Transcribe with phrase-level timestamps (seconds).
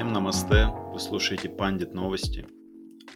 [0.00, 2.46] Всем намасте, вы слушаете Пандит Новости.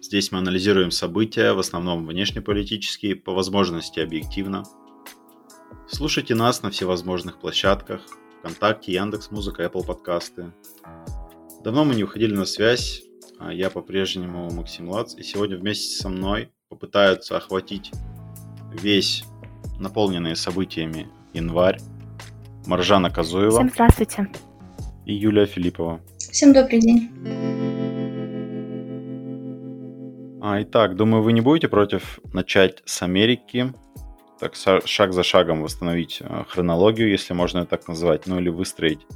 [0.03, 4.64] Здесь мы анализируем события, в основном внешнеполитические, по возможности объективно.
[5.89, 8.02] Слушайте нас на всевозможных площадках,
[8.41, 10.52] ВКонтакте, Яндекс Музыка, Apple подкасты.
[11.64, 13.03] Давно мы не уходили на связь,
[13.39, 17.93] а я по-прежнему Максим Лац, и сегодня вместе со мной попытаются охватить
[18.75, 19.25] весь
[19.79, 21.79] наполненный событиями январь
[22.66, 23.53] Маржана Казуева.
[23.53, 24.30] Всем здравствуйте.
[25.07, 26.03] И Юлия Филиппова.
[26.34, 27.11] Всем добрый день.
[30.43, 33.72] А, итак, думаю, вы не будете против начать с Америки,
[34.41, 39.06] так шаг за шагом восстановить а, хронологию, если можно это так назвать, ну или выстроить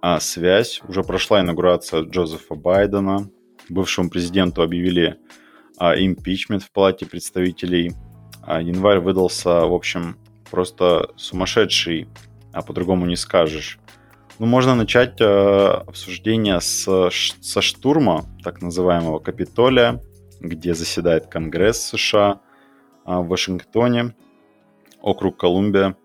[0.00, 0.80] а, связь.
[0.88, 3.28] Уже прошла инаугурация Джозефа Байдена,
[3.68, 5.18] бывшему президенту объявили
[5.76, 7.92] а, импичмент в Палате представителей.
[8.40, 10.16] А, январь выдался, в общем,
[10.50, 12.08] просто сумасшедший,
[12.54, 13.78] а по-другому не скажешь.
[14.38, 20.02] Ну, можно начать э, обсуждение с, со штурма так называемого Капитолия,
[20.40, 22.40] где заседает Конгресс США
[23.06, 24.14] э, в Вашингтоне,
[25.00, 25.96] округ Колумбия.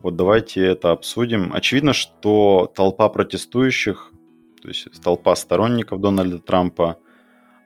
[0.00, 1.52] Вот давайте это обсудим.
[1.52, 4.10] Очевидно, что толпа протестующих,
[4.62, 6.96] то есть толпа сторонников Дональда Трампа,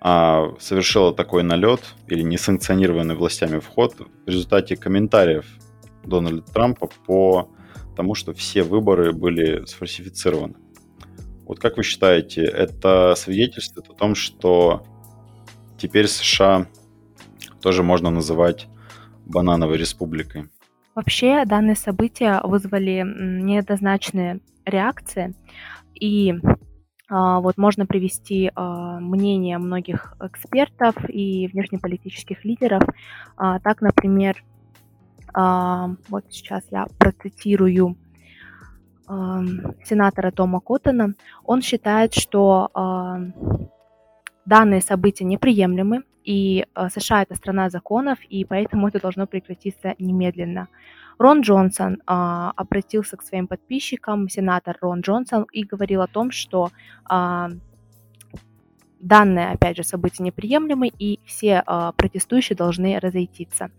[0.05, 5.47] э, совершила такой налет или несанкционированный властями вход в результате комментариев
[6.03, 7.49] Дональда Трампа по
[7.95, 10.55] тому, что все выборы были сфальсифицированы.
[11.47, 14.85] Вот как вы считаете, это свидетельствует о том, что
[15.79, 16.67] теперь США
[17.61, 18.67] тоже можно называть
[19.27, 20.49] банановой республикой?
[20.95, 25.35] Вообще данные события вызвали неоднозначные реакции,
[25.95, 26.35] и
[27.09, 32.83] а, вот можно привести а, мнение многих экспертов и внешнеполитических лидеров.
[33.37, 34.43] А, так, например,
[35.35, 37.97] вот сейчас я процитирую
[39.07, 42.71] сенатора Тома Коттона, он считает, что
[44.47, 50.69] данные события неприемлемы, и а, США это страна законов, и поэтому это должно прекратиться немедленно.
[51.19, 56.71] Рон Джонсон а, обратился к своим подписчикам, сенатор Рон Джонсон, и говорил о том, что
[57.05, 57.51] а,
[59.05, 63.71] данное, опять же, событие неприемлемы, и все э, протестующие должны разойтиться.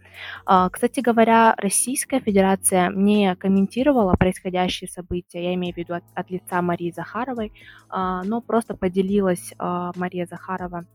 [0.48, 6.30] Э, кстати говоря, Российская Федерация не комментировала происходящие события, я имею в виду от, от
[6.30, 10.86] лица Марии Захаровой, э, но просто поделилась э, Мария Захарова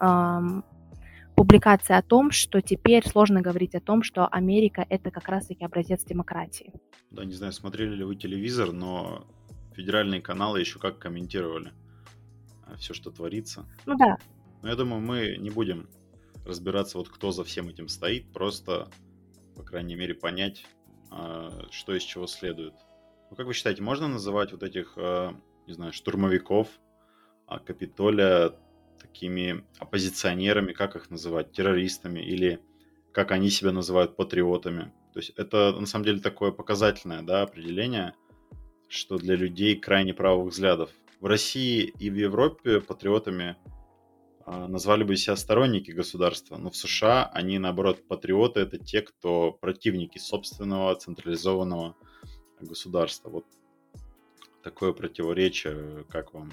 [0.00, 0.40] э,
[1.34, 6.04] публикация о том, что теперь сложно говорить о том, что Америка это как раз-таки образец
[6.04, 6.72] демократии.
[7.10, 9.26] Да, не знаю, смотрели ли вы телевизор, но
[9.74, 11.72] федеральные каналы еще как комментировали
[12.78, 13.66] все, что творится.
[13.86, 14.18] Ну да.
[14.62, 15.88] Но я думаю, мы не будем
[16.44, 18.88] разбираться, вот кто за всем этим стоит, просто,
[19.54, 20.64] по крайней мере, понять,
[21.10, 22.74] а, что из чего следует.
[23.30, 25.34] Ну, как вы считаете, можно называть вот этих, а,
[25.66, 26.68] не знаю, штурмовиков
[27.46, 28.52] а, Капитолия
[29.00, 32.60] такими оппозиционерами, как их называть, террористами или
[33.12, 34.92] как они себя называют, патриотами?
[35.12, 38.14] То есть это на самом деле такое показательное да, определение,
[38.88, 43.56] что для людей крайне правых взглядов в России и в Европе патриотами
[44.44, 49.52] а, назвали бы себя сторонники государства, но в США они, наоборот, патриоты— это те, кто
[49.52, 51.96] противники собственного централизованного
[52.60, 53.30] государства.
[53.30, 53.46] Вот
[54.62, 56.52] такое противоречие, как вам?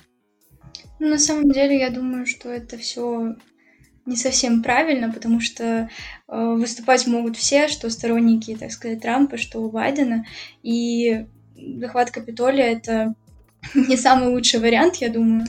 [1.00, 3.36] Ну, на самом деле, я думаю, что это все
[4.06, 9.70] не совсем правильно, потому что э, выступать могут все, что сторонники, так сказать, Трампа, что
[9.70, 10.26] Байдена,
[10.62, 13.16] и захват Капитолия— это
[13.74, 15.46] не самый лучший вариант, я думаю.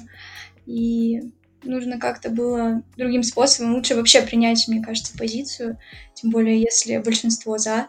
[0.67, 1.33] И
[1.63, 3.75] нужно как-то было другим способом.
[3.75, 5.79] Лучше вообще принять, мне кажется, позицию.
[6.15, 7.89] Тем более, если большинство за,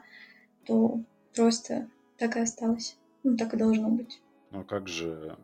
[0.65, 1.01] то
[1.35, 2.97] просто так и осталось.
[3.23, 4.21] Ну, так и должно быть.
[4.51, 5.37] Ну, а как же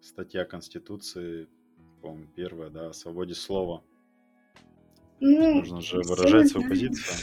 [0.00, 1.48] статья Конституции,
[2.02, 3.82] по-моему, первая, да, о свободе слова?
[5.20, 7.16] Ну, нужно же выражать свою позицию.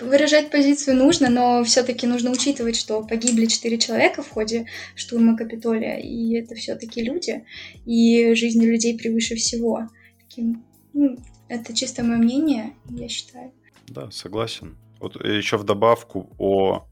[0.00, 5.98] Выражать позицию нужно, но все-таки нужно учитывать, что погибли четыре человека в ходе штурма Капитолия,
[5.98, 7.44] и это все-таки люди,
[7.84, 9.88] и жизнь людей превыше всего.
[10.20, 11.16] Таким, ну,
[11.48, 13.52] это чисто мое мнение, я считаю.
[13.88, 14.76] Да, согласен.
[15.00, 16.86] Вот еще в добавку о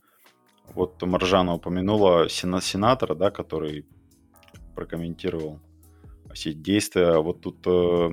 [0.75, 3.87] вот Маржана упомянула сена, сенатора, да, который
[4.75, 5.61] прокомментировал
[6.33, 7.19] все действия.
[7.19, 8.11] Вот тут э,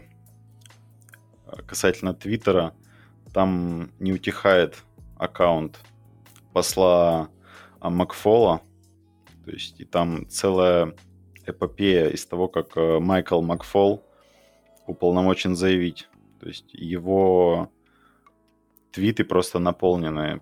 [1.65, 2.73] касательно Твиттера,
[3.33, 4.83] там не утихает
[5.17, 5.79] аккаунт
[6.53, 7.29] посла
[7.79, 8.61] а, Макфола,
[9.45, 10.93] то есть и там целая
[11.45, 14.05] эпопея из того, как э, Майкл Макфол
[14.85, 16.07] уполномочен заявить.
[16.39, 17.71] То есть его
[18.91, 20.41] твиты просто наполнены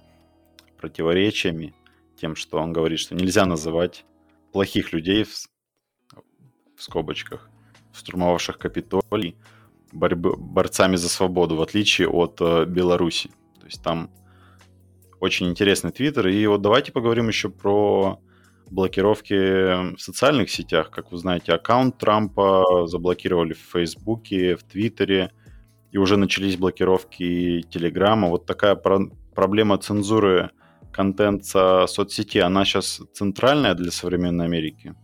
[0.77, 1.73] противоречиями,
[2.15, 4.05] тем, что он говорит, что нельзя называть
[4.51, 7.49] плохих людей в скобочках,
[7.93, 9.37] штурмовавших Капитолий,
[9.91, 13.29] борьбы, борцами за свободу, в отличие от э, Беларуси.
[13.59, 14.09] То есть там
[15.19, 16.27] очень интересный твиттер.
[16.27, 18.19] И вот давайте поговорим еще про
[18.69, 20.91] блокировки в социальных сетях.
[20.91, 25.31] Как вы знаете, аккаунт Трампа заблокировали в Фейсбуке, в Твиттере,
[25.91, 28.29] и уже начались блокировки Телеграма.
[28.29, 30.51] Вот такая про- проблема цензуры
[30.91, 34.95] контента соцсети, она сейчас центральная для современной Америки?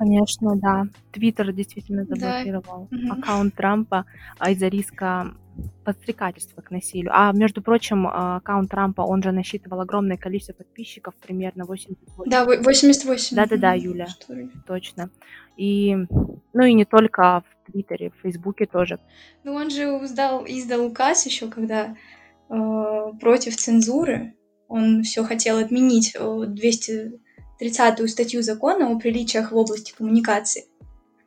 [0.00, 0.86] Конечно, да.
[1.12, 3.12] Твиттер действительно заблокировал да.
[3.12, 4.06] аккаунт Трампа
[4.48, 5.34] из-за риска
[5.84, 7.10] подстрекательства к насилию.
[7.12, 12.30] А между прочим, а, аккаунт Трампа, он же насчитывал огромное количество подписчиков, примерно 88.
[12.30, 13.36] Да, 88.
[13.36, 14.06] Да-да-да, Юля,
[14.66, 15.10] точно.
[15.58, 15.94] И,
[16.54, 18.98] ну и не только в Твиттере, в Фейсбуке тоже.
[19.44, 21.94] Ну он же издал, издал указ еще, когда
[22.48, 24.32] э, против цензуры,
[24.66, 26.16] он все хотел отменить
[27.60, 30.64] 230-ю статью закона о приличиях в области коммуникации,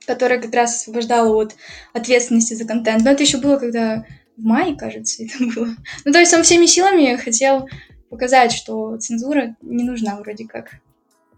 [0.05, 1.55] которая как раз освобождала от
[1.93, 3.03] ответственности за контент.
[3.03, 4.05] Но это еще было, когда
[4.37, 5.75] в мае, кажется, это было.
[6.05, 7.67] Ну, то есть он всеми силами хотел
[8.09, 10.75] показать, что цензура не нужна вроде как.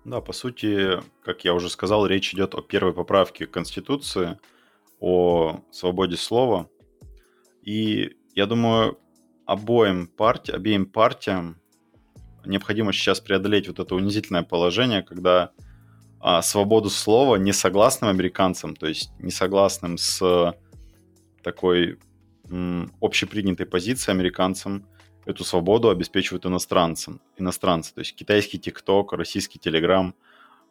[0.03, 4.37] Да, по сути, как я уже сказал, речь идет о первой поправке Конституции,
[4.99, 6.69] о свободе слова.
[7.63, 8.99] И я думаю,
[9.45, 11.59] обоим партий, обеим партиям
[12.45, 15.51] необходимо сейчас преодолеть вот это унизительное положение, когда
[16.19, 20.55] а, свободу слова несогласным американцам, то есть несогласным с
[21.43, 21.99] такой
[22.49, 24.87] м, общепринятой позицией американцам,
[25.25, 30.13] эту свободу обеспечивают иностранцам, иностранцы, то есть китайский ТикТок, российский Телеграм.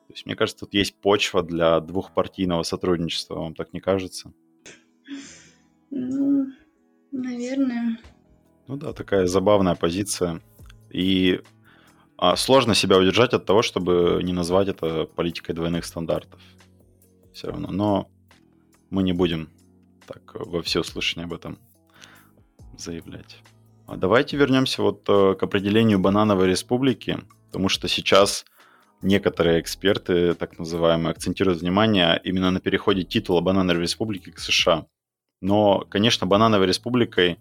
[0.06, 4.32] То есть, мне кажется, тут есть почва для двухпартийного сотрудничества, вам так не кажется?
[5.90, 6.46] Ну,
[7.10, 7.98] наверное.
[8.66, 10.40] Ну да, такая забавная позиция.
[10.90, 11.40] И
[12.36, 16.40] сложно себя удержать от того, чтобы не назвать это политикой двойных стандартов.
[17.32, 17.70] Все равно.
[17.70, 18.08] Но
[18.90, 19.48] мы не будем
[20.06, 21.58] так во всеуслышание об этом
[22.78, 23.38] заявлять.
[23.86, 28.44] А давайте вернемся вот э, к определению банановой республики, потому что сейчас
[29.02, 34.86] некоторые эксперты, так называемые, акцентируют внимание именно на переходе титула банановой республики к США.
[35.40, 37.38] Но, конечно, банановой республикой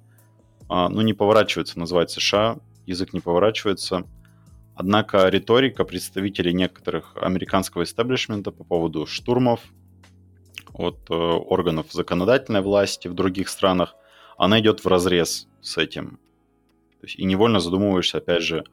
[0.67, 4.05] а, ну, не поворачивается назвать США, язык не поворачивается–
[4.75, 9.61] Однако риторика представителей некоторых американского истеблишмента по поводу штурмов
[10.73, 13.95] от э, органов законодательной власти в других странах,
[14.37, 16.19] она идет в разрез с этим.
[16.99, 18.63] То есть, и невольно задумываешься, опять же,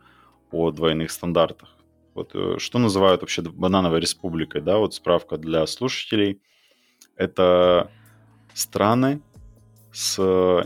[0.50, 1.76] о двойных стандартах.
[2.14, 6.40] Вот э, что называют вообще банановой республикой, да, вот справка для слушателей.
[7.16, 7.90] Это
[8.54, 9.20] страны
[9.92, 10.16] с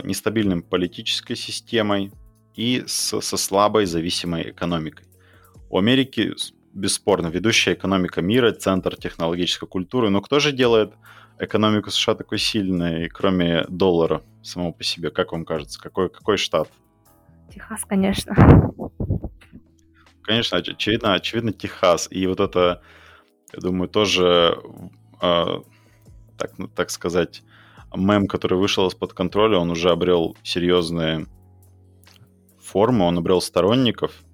[0.03, 2.13] нестабильной политической системой
[2.55, 5.05] и с, со слабой зависимой экономикой.
[5.69, 6.33] У Америки
[6.73, 10.09] бесспорно ведущая экономика мира, центр технологической культуры.
[10.09, 10.93] Но кто же делает
[11.39, 15.09] экономику США такой сильной, кроме доллара самого по себе?
[15.09, 16.69] Как вам кажется, какой, какой штат?
[17.53, 18.35] Техас, конечно.
[20.21, 22.07] Конечно, очевидно, очевидно Техас.
[22.09, 22.81] И вот это,
[23.53, 24.57] я думаю, тоже,
[25.21, 25.45] э,
[26.37, 27.43] так, ну, так сказать,
[27.95, 31.27] мем, который вышел из-под контроля, он уже обрел серьезные
[32.59, 34.24] формы, он обрел сторонников.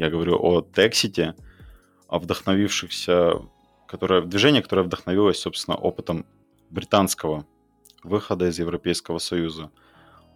[0.00, 1.34] Я говорю о Тексите,
[2.08, 3.42] о вдохновившихся,
[3.86, 6.24] которое, движение, которое вдохновилось, собственно, опытом
[6.70, 7.44] британского
[8.02, 9.70] выхода из Европейского Союза.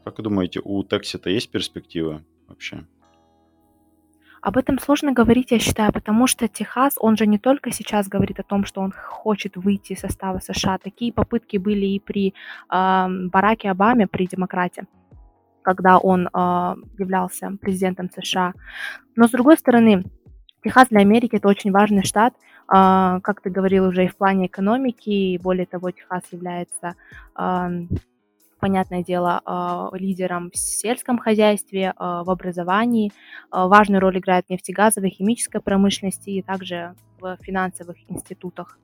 [0.05, 2.85] Как вы думаете, у Тексита есть перспективы вообще?
[4.43, 8.41] Об этом сложно говорить, я считаю, потому что Техас, он же не только сейчас говорит
[8.41, 10.77] о том, что он хочет выйти из состава США.
[10.77, 12.35] Такие попытки были и при
[12.71, 14.85] э, Бараке Обаме, при демократе
[15.65, 16.31] когда он э,
[16.99, 18.53] являлся президентом США.
[19.17, 20.05] Но с другой стороны,
[20.63, 22.37] Техас для Америки это очень важный штат, э,
[22.69, 26.95] как ты говорил уже и в плане экономики, и более того, Техас является
[28.61, 33.13] понятное дело, лидером в сельском хозяйстве, в образовании.
[33.51, 38.79] Важную роль играет нефтегазовая, химическая промышленности и также в финансовых институтах.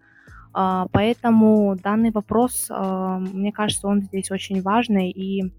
[0.52, 5.50] Поэтому данный вопрос, мне кажется, он здесь очень важный и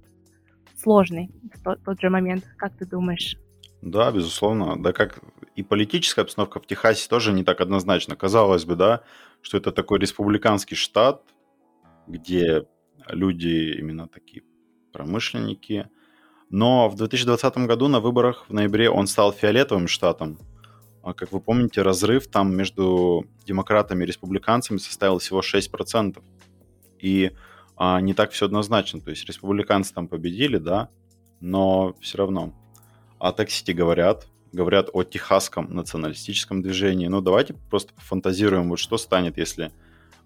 [0.81, 2.43] сложный в тот, тот же момент.
[2.57, 3.37] Как ты думаешь?
[3.81, 4.81] Да, безусловно.
[4.81, 5.19] Да как
[5.55, 8.15] и политическая обстановка в Техасе тоже не так однозначно.
[8.15, 9.03] Казалось бы, да,
[9.41, 11.23] что это такой республиканский штат,
[12.07, 12.65] где
[13.09, 14.43] люди именно такие
[14.93, 15.89] промышленники.
[16.49, 20.37] Но в 2020 году на выборах в ноябре он стал фиолетовым штатом.
[21.03, 26.21] А как вы помните, разрыв там между демократами и республиканцами составил всего 6%.
[26.99, 27.31] И
[28.01, 29.01] не так все однозначно.
[29.01, 30.89] То есть республиканцы там победили, да,
[31.39, 32.53] но все равно.
[33.19, 37.07] О Тексите говорят, говорят о техасском националистическом движении.
[37.07, 39.71] Ну, давайте просто пофантазируем, вот что станет, если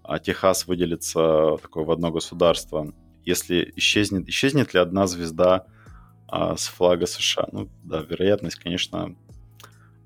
[0.08, 2.92] а Техас выделится такое в одно государство,
[3.24, 5.66] если исчезнет, исчезнет ли одна звезда
[6.28, 7.48] а, с флага США?
[7.50, 9.16] Ну да, вероятность, конечно,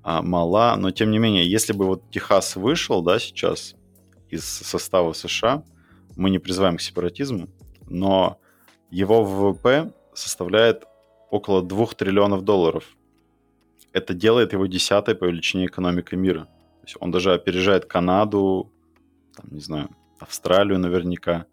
[0.01, 3.75] а, мала, но тем не менее, если бы вот Техас вышел, да, сейчас
[4.29, 5.63] из состава США,
[6.15, 7.47] мы не призываем к сепаратизму,
[7.87, 8.39] но
[8.89, 10.85] его ВВП составляет
[11.29, 12.83] около 2 триллионов долларов.
[13.93, 16.45] Это делает его десятой по величине экономикой мира.
[16.81, 18.71] То есть он даже опережает Канаду,
[19.35, 19.89] там, не знаю,
[20.19, 21.45] Австралию наверняка.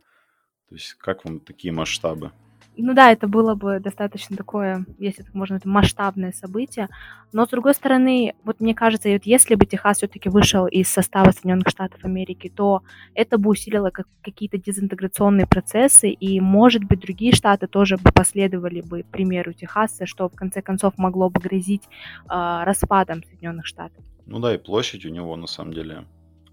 [0.69, 2.33] То есть как вам такие масштабы?
[2.83, 6.89] Ну да, это было бы достаточно такое, если так можно, это масштабное событие.
[7.33, 11.33] Но с другой стороны, вот мне кажется, вот если бы Техас все-таки вышел из состава
[11.33, 12.83] Соединенных Штатов Америки, то
[13.15, 18.81] это бы усилило как, какие-то дезинтеграционные процессы, и, может быть, другие штаты тоже бы последовали
[18.81, 24.05] бы примеру Техаса, что в конце концов могло бы грозить э, распадом Соединенных Штатов.
[24.27, 26.05] Ну да, и площадь у него на самом деле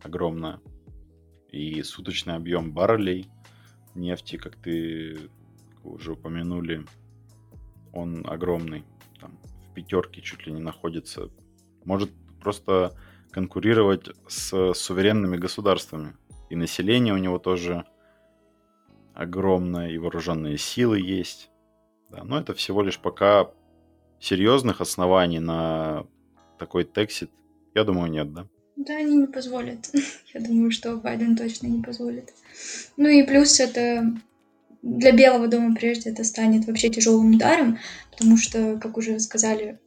[0.03, 0.59] огромная.
[1.51, 3.29] И суточный объем баррелей
[3.93, 5.29] нефти, как ты
[5.93, 6.85] уже упомянули,
[7.93, 8.83] он огромный.
[9.19, 9.37] Там,
[9.69, 11.29] в пятерке чуть ли не находится.
[11.83, 12.11] Может
[12.41, 12.95] просто
[13.31, 16.15] конкурировать с суверенными государствами.
[16.49, 17.85] И население у него тоже
[19.13, 21.49] огромное, и вооруженные силы есть.
[22.09, 23.51] Да, но это всего лишь пока
[24.19, 26.05] серьезных оснований на
[26.59, 27.31] такой тексит,
[27.73, 28.47] я думаю, нет, да?
[28.75, 29.89] Да, они не позволят.
[30.33, 32.33] Я думаю, что Байден точно не позволит.
[32.97, 34.13] Ну и плюс это
[34.85, 37.79] для Белого дома прежде это станет вообще тяжелым ударом,
[38.11, 39.79] потому что, как уже сказали,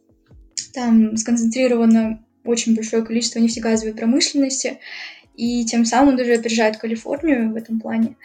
[0.75, 4.81] там сконцентрировано очень большое количество нефтегазовой промышленности,
[5.35, 8.17] и тем самым даже опережает Калифорнию в этом плане.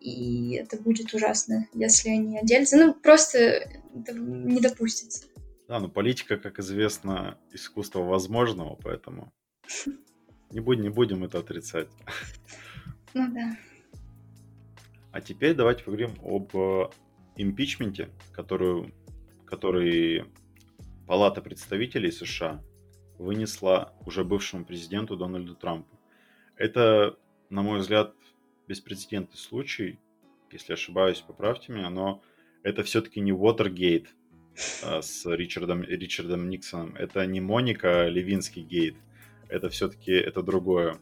[0.00, 2.78] И это будет ужасно, если они отделятся.
[2.78, 5.26] Ну, просто не допустится.
[5.68, 9.32] Да, но политика, как известно, искусство возможного, поэтому
[10.50, 11.88] не будем, не будем это отрицать.
[13.12, 13.54] Ну да.
[15.12, 16.88] А теперь давайте поговорим об э,
[17.36, 18.92] импичменте, которую,
[19.44, 20.24] который
[21.06, 22.62] Палата представителей США
[23.18, 26.00] вынесла уже бывшему президенту Дональду Трампу.
[26.56, 27.18] Это,
[27.50, 28.14] на мой взгляд,
[28.68, 29.98] беспрецедентный случай.
[30.50, 32.22] Если ошибаюсь, поправьте меня, но
[32.62, 34.08] это все-таки не Watergate
[34.82, 36.96] а, с Ричардом, Ричардом Никсоном.
[36.96, 38.96] Это не Моника Левинский гейт.
[39.48, 40.98] Это все-таки это другое.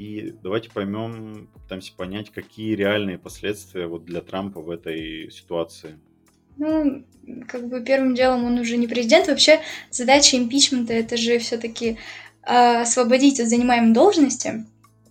[0.00, 5.98] И давайте поймем, пытаемся понять, какие реальные последствия вот для Трампа в этой ситуации.
[6.56, 7.04] Ну,
[7.46, 9.28] как бы первым делом он уже не президент.
[9.28, 11.96] Вообще задача импичмента это же все-таки э,
[12.44, 14.64] а, освободить от занимаемой должности.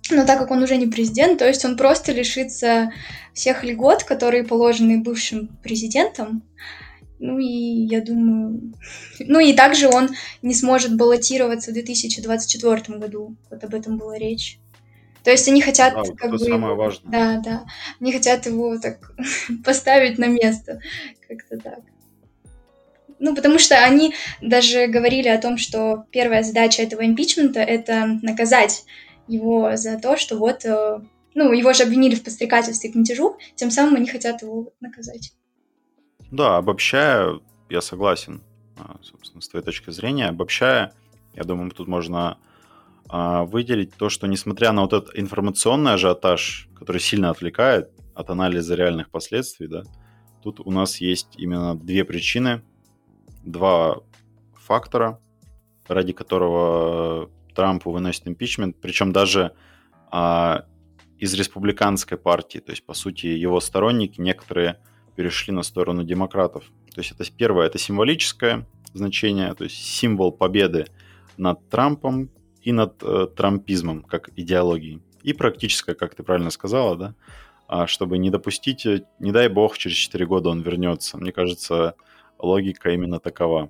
[0.10, 2.91] Но так как он уже не президент, то есть он просто лишится
[3.36, 6.41] всех льгот, которые положены бывшим президентом.
[7.19, 8.74] Ну и я думаю...
[9.19, 10.10] Ну и также он
[10.41, 13.36] не сможет баллотироваться в 2024 году.
[13.51, 14.58] Вот об этом была речь.
[15.23, 16.39] То есть они хотят а, как бы...
[16.39, 17.11] самое важное.
[17.11, 17.65] Да, да.
[17.99, 19.11] Они хотят его так
[19.65, 20.79] поставить на место.
[21.27, 21.79] Как-то так.
[23.19, 28.85] Ну, потому что они даже говорили о том, что первая задача этого импичмента— это наказать
[29.27, 30.65] его за то, что вот...
[30.65, 31.01] Э,
[31.35, 35.33] ну, его же обвинили в подстрекательстве к мятежу, тем самым они хотят его наказать.
[36.31, 38.41] Да, обобщая, я согласен,
[38.77, 40.27] а, собственно, с твоей точки зрения.
[40.27, 40.93] Обобщая,
[41.35, 42.38] я думаю, тут можно
[43.11, 49.09] выделить то, что несмотря на вот этот информационный ажиотаж, который сильно отвлекает от анализа реальных
[49.09, 49.83] последствий, да,
[50.43, 52.61] тут у нас есть именно две причины,
[53.43, 53.97] два
[54.53, 55.19] фактора,
[55.87, 59.53] ради которого Трампу выносит импичмент, причем даже
[60.11, 60.65] а,
[61.17, 64.79] из республиканской партии, то есть, по сути, его сторонники некоторые
[65.15, 66.65] перешли на сторону демократов.
[66.93, 70.87] То есть это первое, это символическое значение, то есть символ победы
[71.37, 72.29] над Трампом,
[72.61, 75.01] и над э, трампизмом как идеологией.
[75.23, 77.15] И практическое, как ты правильно сказала, да,
[77.67, 81.17] а, чтобы не допустить, э, не дай бог, через 4 года он вернется.
[81.17, 81.95] Мне кажется,
[82.37, 83.69] логика именно такова.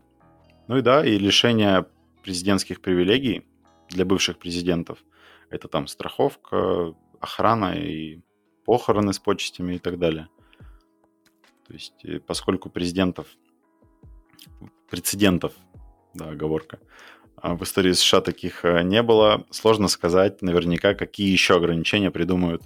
[0.67, 1.85] Ну и да, и лишение
[2.23, 3.45] президентских привилегий
[3.89, 4.99] для бывших президентов.
[5.49, 8.21] Это там страховка, охрана и
[8.65, 10.27] похороны с почестями и так далее.
[11.67, 13.27] То есть, э, поскольку президентов,
[14.89, 15.53] прецедентов,
[16.13, 16.79] да, оговорка,
[17.43, 19.45] в истории США таких э, не было.
[19.49, 22.63] Сложно сказать наверняка, какие еще ограничения придумают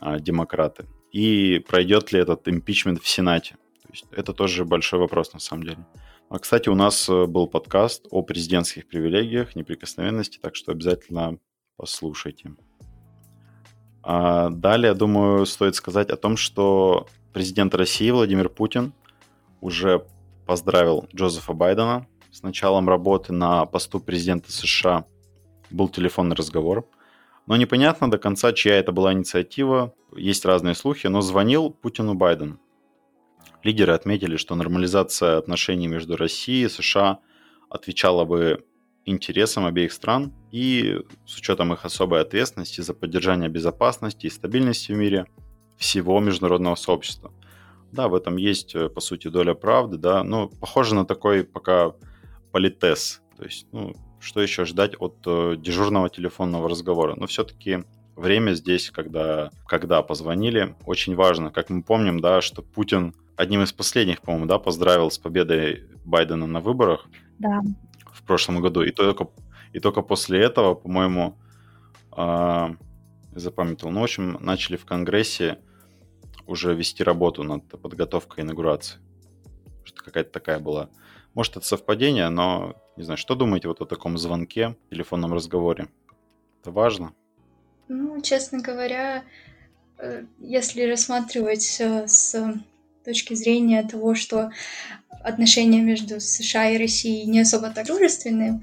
[0.00, 0.86] а, демократы.
[1.12, 3.56] И пройдет ли этот импичмент в Сенате.
[3.82, 5.86] То есть это тоже большой вопрос на самом деле.
[6.28, 11.38] А, кстати, у нас э, был подкаст о президентских привилегиях, неприкосновенности, так что обязательно
[11.76, 12.52] послушайте.
[14.02, 18.92] А далее, думаю, стоит сказать о том, что президент России Владимир Путин
[19.60, 20.06] уже
[20.46, 25.06] поздравил Джозефа Байдена с началом работы на посту президента США
[25.70, 26.86] был телефонный разговор.
[27.46, 29.94] Но непонятно до конца, чья это была инициатива.
[30.16, 32.58] Есть разные слухи, но звонил Путину Байден.
[33.62, 37.18] Лидеры отметили, что нормализация отношений между Россией и США
[37.70, 38.64] отвечала бы
[39.04, 44.96] интересам обеих стран и с учетом их особой ответственности за поддержание безопасности и стабильности в
[44.96, 45.26] мире
[45.76, 47.32] всего международного сообщества.
[47.90, 51.94] Да, в этом есть, э, по сути, доля правды, да, но похоже на такой пока
[52.52, 53.22] политес.
[53.36, 57.14] То есть, ну, что еще ждать от э, дежурного телефонного разговора?
[57.16, 57.84] Но все-таки
[58.16, 61.50] время здесь, когда, когда позвонили, очень важно.
[61.50, 66.46] Как мы помним, да, что Путин одним из последних, по-моему, да, поздравил с победой Байдена
[66.46, 67.06] на выборах.
[67.38, 67.62] Да.
[68.12, 68.82] В прошлом году.
[68.82, 69.28] И только,
[69.72, 71.38] и только после этого, по-моему,
[72.16, 72.74] э,
[73.32, 73.92] запамятовал.
[73.92, 75.58] Ну, в общем, начали в Конгрессе
[76.46, 78.98] уже вести работу над подготовкой инаугурации.
[79.84, 80.88] Что какая-то такая была.
[81.34, 85.88] Может, это совпадение, но не знаю, что думаете вот о таком звонке, телефонном разговоре?
[86.60, 87.14] Это важно?
[87.88, 89.24] Ну, честно говоря,
[89.98, 92.34] э, если рассматривать с
[93.04, 94.50] точки зрения того, что
[95.22, 98.60] отношения между США и Россией не особо так дружественные,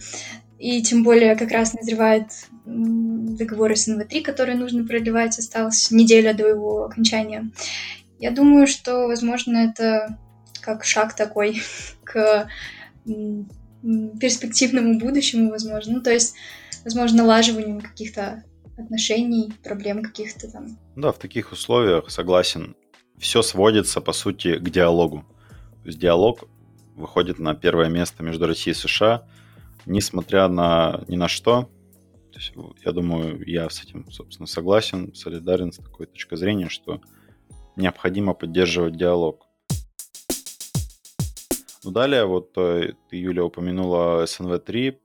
[0.60, 2.28] и тем более как раз назревает
[2.66, 7.52] договор СНВ-3, который нужно продлевать, осталась неделя до его окончания.
[8.20, 10.18] Я думаю, что, возможно, это
[10.66, 11.62] как шаг такой
[12.04, 12.48] к
[14.20, 15.96] перспективному будущему, возможно.
[15.96, 16.36] Ну, то есть,
[16.84, 18.44] возможно, налаживанию каких-то
[18.78, 20.78] отношений, проблем каких-то там.
[20.96, 22.76] Да, в таких условиях, согласен,
[23.18, 25.24] все сводится, по сути, к диалогу.
[25.84, 26.46] То есть диалог
[26.96, 29.28] выходит на первое место между Россией и США,
[29.86, 31.70] несмотря на ни на что.
[32.32, 32.54] То есть,
[32.84, 37.02] я думаю, я с этим, собственно, согласен, солидарен с такой точкой зрения, что
[37.76, 39.45] необходимо поддерживать диалог.
[41.86, 44.98] Ну, далее, вот э, ты, Юля, упомянула СНВ-3.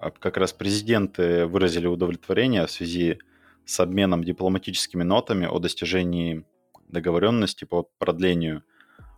[0.00, 3.18] А как раз президенты выразили удовлетворение в связи
[3.64, 6.44] с обменом дипломатическими нотами о достижении
[6.88, 8.64] договоренности по продлению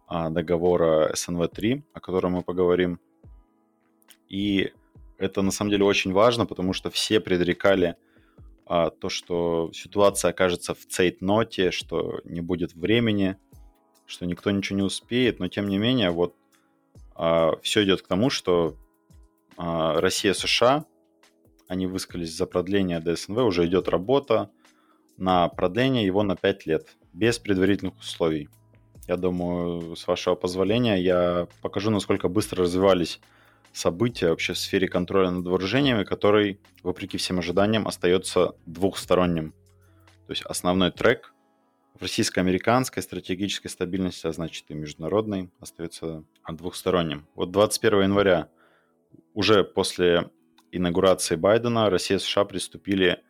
[0.07, 3.01] а, договора СНВ-3, о котором мы поговорим.
[4.29, 4.73] И
[5.19, 7.97] это на самом деле очень важно, потому что все предрекали
[8.65, 13.37] а, то, что ситуация окажется в цейт-ноте, что не будет времени,
[14.07, 16.37] что никто ничего не успеет, но тем не менее вот
[17.63, 18.77] все идет к тому, что
[19.57, 20.85] а, Россия, США,
[21.69, 24.51] они высказались за продление ДСНВ, уже идет работа
[25.17, 28.49] на продление его на 5 лет без предварительных условий.
[29.09, 33.21] Я думаю, с вашего позволения, я покажу, насколько быстро развивались
[33.73, 39.53] события вообще в сфере контроля над вооружениями, который, вопреки всем ожиданиям, остается двухсторонним.
[40.27, 41.32] То есть основной трек
[42.03, 47.27] российско-американской стратегической стабильности, а значит и международной, остается двухсторонним.
[47.35, 48.49] Вот 21 января,
[49.35, 50.31] уже после
[50.73, 53.23] инаугурации Байдена, Россия и США приступили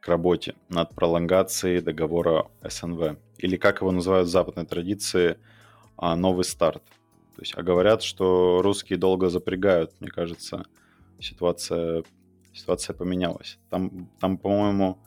[0.00, 5.38] к работе над пролонгацией договора СНВ или как его называют в западной традиции,
[5.96, 6.82] а, новый старт.
[7.36, 9.92] То есть, а говорят, что русские долго запрягают.
[10.00, 10.64] Мне кажется,
[11.20, 12.02] ситуация,
[12.52, 13.58] ситуация поменялась.
[13.68, 14.98] Там, там по-моему,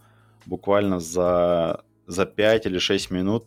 [0.46, 3.46] буквально за, за 5 или 6 минут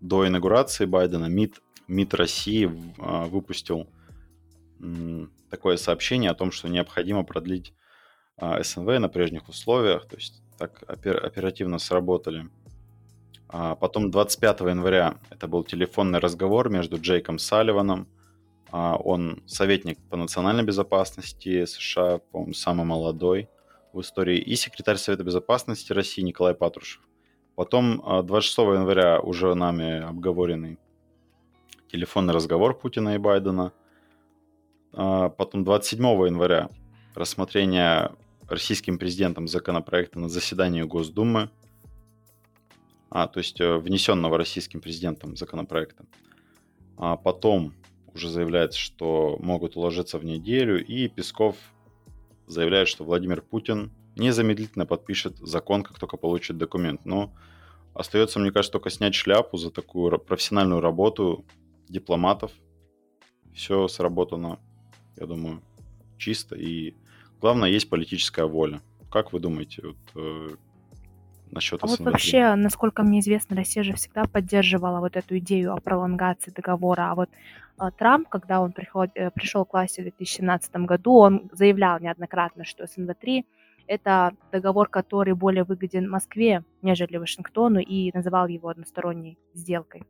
[0.00, 3.88] до инаугурации Байдена МИД, МИД России а, выпустил
[5.50, 7.74] такое сообщение о том, что необходимо продлить
[8.36, 10.06] а, СНВ на прежних условиях.
[10.06, 12.48] То есть так оперативно сработали.
[13.48, 18.08] А потом 25 января это был телефонный разговор между Джейком Салливаном,
[18.72, 23.48] он советник по национальной безопасности США, по-моему, самый молодой
[23.92, 27.05] в истории, и секретарь Совета безопасности России Николай Патрушев.
[27.56, 30.78] Потом 26 а, января уже нами обговоренный
[31.90, 33.72] телефонный разговор Путина и Байдена.
[34.92, 36.68] А, потом 27 января
[37.14, 38.12] рассмотрение
[38.48, 41.50] российским президентом законопроекта на заседании Госдумы–
[43.10, 46.04] а, то есть э, внесенного российским президентом законопроекта.
[46.98, 47.72] А потом
[48.12, 51.56] уже заявляется, что могут уложиться в неделю, и Песков
[52.46, 57.04] заявляет, что Владимир Путин незамедлительно подпишет закон, как только получит документ.
[57.04, 57.32] Но
[57.94, 61.44] остается, мне кажется, только снять шляпу за такую профессиональную работу
[61.88, 62.52] дипломатов.
[63.54, 64.58] Все сработано,
[65.16, 65.62] я думаю,
[66.18, 66.56] чисто.
[66.56, 66.94] И
[67.40, 68.80] главное, есть политическая воля.
[69.10, 70.48] Как вы думаете, вот, э,
[71.50, 75.80] насчет А вот вообще, насколько мне известно, Россия же всегда поддерживала вот эту идею о
[75.80, 77.10] пролонгации договора.
[77.12, 77.30] А вот
[77.78, 82.64] а, Трамп, когда он приход, э, пришел к власти в 2017 году, он заявлял неоднократно,
[82.64, 83.44] что СНВ-3
[83.86, 90.02] это договор, который более выгоден Москве, нежели Вашингтону, и называл его односторонней сделкой.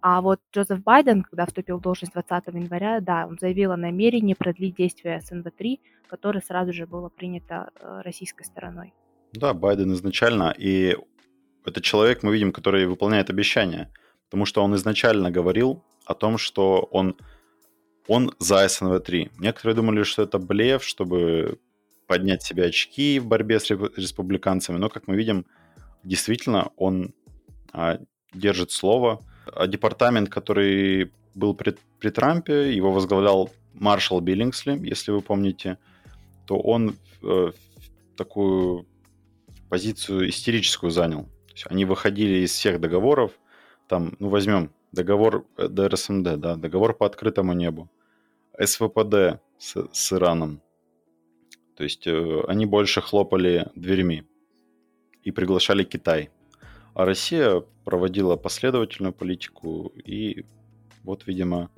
[0.00, 4.34] А вот Джозеф Байден, когда вступил в должность 20 января, да, он заявил о намерении
[4.34, 8.92] продлить действие СНВ-3, которое сразу же было принято э, российской стороной.
[9.32, 10.96] Да, Байден изначально, и
[11.64, 13.90] это человек, мы видим, который выполняет обещания,
[14.26, 17.16] потому что он изначально говорил о том, что он,
[18.06, 19.30] он за СНВ-3.
[19.38, 21.58] Некоторые думали, что это блеф, чтобы
[22.06, 25.46] поднять себе очки в борьбе с республиканцами, но, как мы видим,
[26.02, 27.14] действительно он
[27.72, 27.98] а,
[28.32, 29.20] держит слово.
[29.52, 35.78] А департамент, который был при, при Трампе, его возглавлял маршал Биллингсли, если вы помните,
[36.46, 37.52] то он э,
[38.16, 38.86] такую
[39.68, 41.24] позицию истерическую занял.
[41.24, 43.32] То есть они выходили из всех договоров,
[43.88, 47.90] там, ну, возьмем договор э, ДРСМД, да, договор по открытому небу,
[48.58, 50.60] СВПД с, с Ираном.
[51.76, 54.24] То есть э, они больше хлопали дверьми
[55.22, 56.30] и приглашали Китай.
[56.94, 60.44] А Россия проводила последовательную политику, и
[61.02, 61.70] вот, видимо,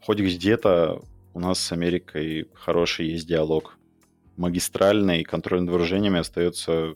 [0.00, 1.02] хоть где-то
[1.34, 3.76] у нас с Америкой хороший есть диалог.
[4.36, 6.94] Магистральный контроль над вооружениями остается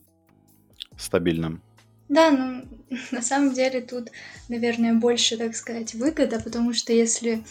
[0.97, 1.63] стабильным.
[2.09, 2.65] Да, ну,
[3.11, 4.09] на самом деле тут,
[4.49, 7.45] наверное, больше, так сказать, выгода, потому что если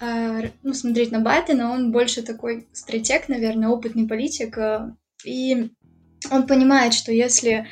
[0.00, 4.92] ну, смотреть на Байдена, он больше такой стратег, наверное, опытный политик, э,
[5.24, 5.70] и
[6.30, 7.66] он понимает, что если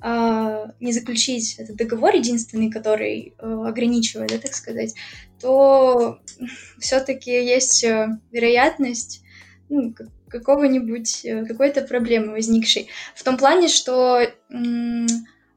[0.00, 4.94] а, не заключить этот договор единственный, который э, ограничивает, да, так сказать,
[5.40, 6.20] то
[6.78, 9.22] все-таки есть э, вероятность
[9.68, 9.94] ну,
[10.28, 12.88] какого-нибудь какой-то проблемы возникшей.
[13.14, 14.20] В том плане, что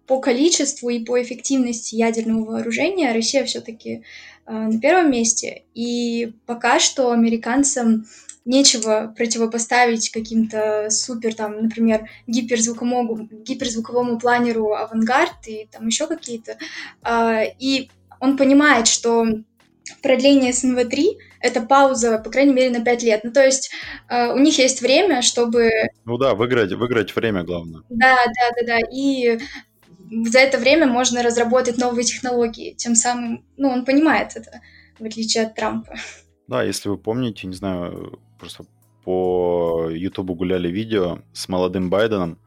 [0.10, 4.04] по количеству и по эффективности ядерного вооружения Россия все-таки
[4.48, 5.66] на первом месте.
[5.76, 8.08] И пока что американцам
[8.44, 16.58] нечего противопоставить каким-то супер, там, например, гиперзвуковому, гиперзвуковому планеру «Авангард» и там еще какие-то.
[17.04, 19.28] А, и он понимает, что
[20.02, 23.24] продление СНВ-3— это пауза, по крайней мере, на 5 лет.
[23.24, 23.70] Ну, то есть
[24.10, 25.70] э, у них есть время, чтобы...
[26.06, 27.84] Ну да, выиграть, выиграть время главное.
[27.90, 28.80] Да, да, да, да.
[28.92, 29.40] И
[30.10, 32.74] за это время можно разработать новые технологии.
[32.74, 34.62] Тем самым, ну, он понимает это,
[35.00, 35.96] в отличие от Трампа.
[36.48, 38.66] Да, если вы помните, не знаю, просто
[39.04, 42.40] по Ютубу гуляли видео с молодым Байденом,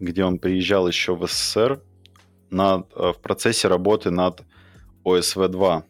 [0.00, 1.82] где он приезжал еще в СССР
[2.50, 4.42] над, э, в процессе работы над
[5.04, 5.84] ОСВ-2.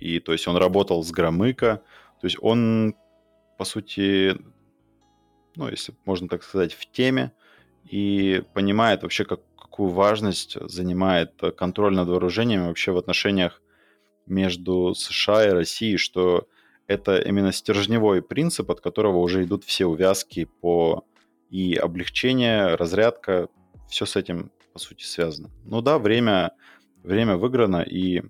[0.00, 1.82] И то есть он работал с Громыка,
[2.20, 2.94] то есть он,
[3.58, 4.36] по сути,
[5.54, 7.32] ну, если можно так сказать, в теме
[7.88, 9.40] и понимает вообще, как,
[9.72, 13.62] какую важность занимает контроль над вооружениями вообще в отношениях
[14.26, 16.46] между США и Россией, что
[16.86, 21.06] это именно стержневой принцип, от которого уже идут все увязки по
[21.48, 23.48] и облегчение, разрядка,
[23.88, 25.48] все с этим, по сути, связано.
[25.64, 26.52] Ну да, время,
[27.02, 28.22] время выиграно, и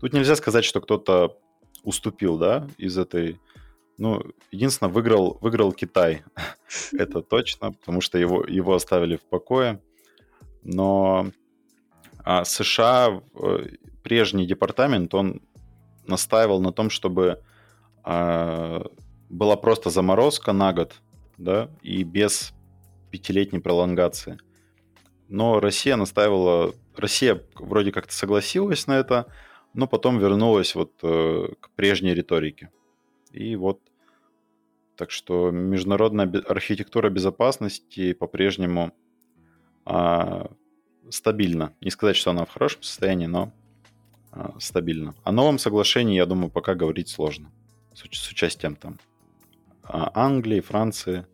[0.00, 1.38] тут нельзя сказать, что кто-то
[1.82, 3.38] уступил, да, из этой...
[3.98, 6.24] Ну, единственное, выиграл, выиграл Китай.
[6.92, 9.82] Это точно, потому что его, его оставили в покое.
[10.66, 11.30] Но
[12.24, 13.66] а США, э,
[14.02, 15.40] прежний департамент, он
[16.08, 17.40] настаивал на том, чтобы
[18.02, 18.84] а,
[19.28, 21.00] была просто заморозка на год,
[21.38, 22.52] да, и без
[23.12, 24.38] пятилетней пролонгации.
[25.28, 29.32] Но Россия настаивала, Россия вроде как-то согласилась на это,
[29.72, 32.70] но потом вернулась вот э, к прежней риторике.
[33.30, 33.80] И вот,
[34.96, 38.92] так что международная архитектура безопасности по-прежнему
[39.86, 40.46] э,
[41.10, 41.72] стабильна.
[41.80, 43.52] Не сказать, что она в хорошем состоянии, но
[44.32, 45.14] э, стабильна.
[45.24, 47.50] О новом соглашении, я думаю, пока говорить сложно
[47.94, 48.98] с, с участием там
[49.82, 51.26] а, Англии, Франции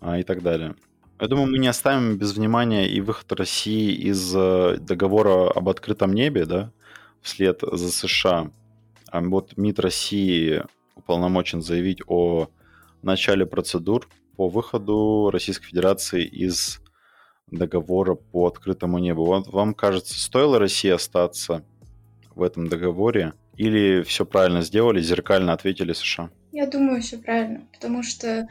[0.00, 0.74] а, и так далее.
[1.20, 6.12] Я думаю, мы не оставим без внимания и выход России из э, договора об открытом
[6.12, 6.72] небе, да,
[7.22, 8.50] вслед за США.
[9.10, 10.62] А вот МИД России
[10.96, 12.48] уполномочен заявить о
[13.02, 16.80] начале процедур по выходу Российской Федерации из
[17.50, 19.24] договора по открытому небу.
[19.24, 21.64] Вот вам кажется, стоило России остаться
[22.34, 26.30] в этом договоре или все правильно сделали, зеркально ответили США?
[26.52, 28.48] Я думаю, все правильно, потому что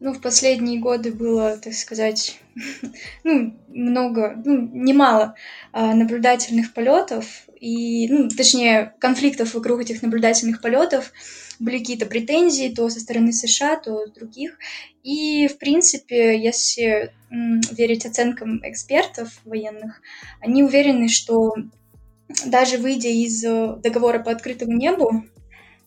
[0.00, 2.38] ну, в последние годы было, так сказать,
[3.24, 5.34] ну, много, ну, немало
[5.72, 11.12] э, наблюдательных полетов, и, ну, точнее, конфликтов вокруг этих наблюдательных полетов,
[11.58, 14.58] были какие-то претензии то со стороны США, то других.
[15.02, 20.00] И, в принципе, если верить оценкам экспертов военных,
[20.40, 21.54] они уверены, что
[22.46, 25.24] даже выйдя из э, договора по открытому небу,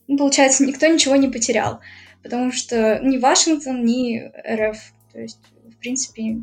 [0.07, 1.79] ну, получается, никто ничего не потерял,
[2.23, 4.77] потому что ни Вашингтон, ни РФ,
[5.13, 6.41] то есть, в принципе,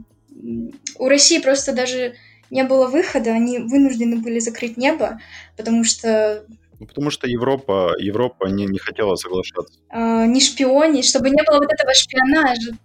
[0.98, 2.14] у России просто даже
[2.50, 5.20] не было выхода, они вынуждены были закрыть небо,
[5.56, 6.44] потому что
[6.80, 9.80] ну, потому что Европа, Европа не, не хотела соглашаться.
[9.90, 12.78] Э, не шпионить, чтобы не было вот этого шпионажа.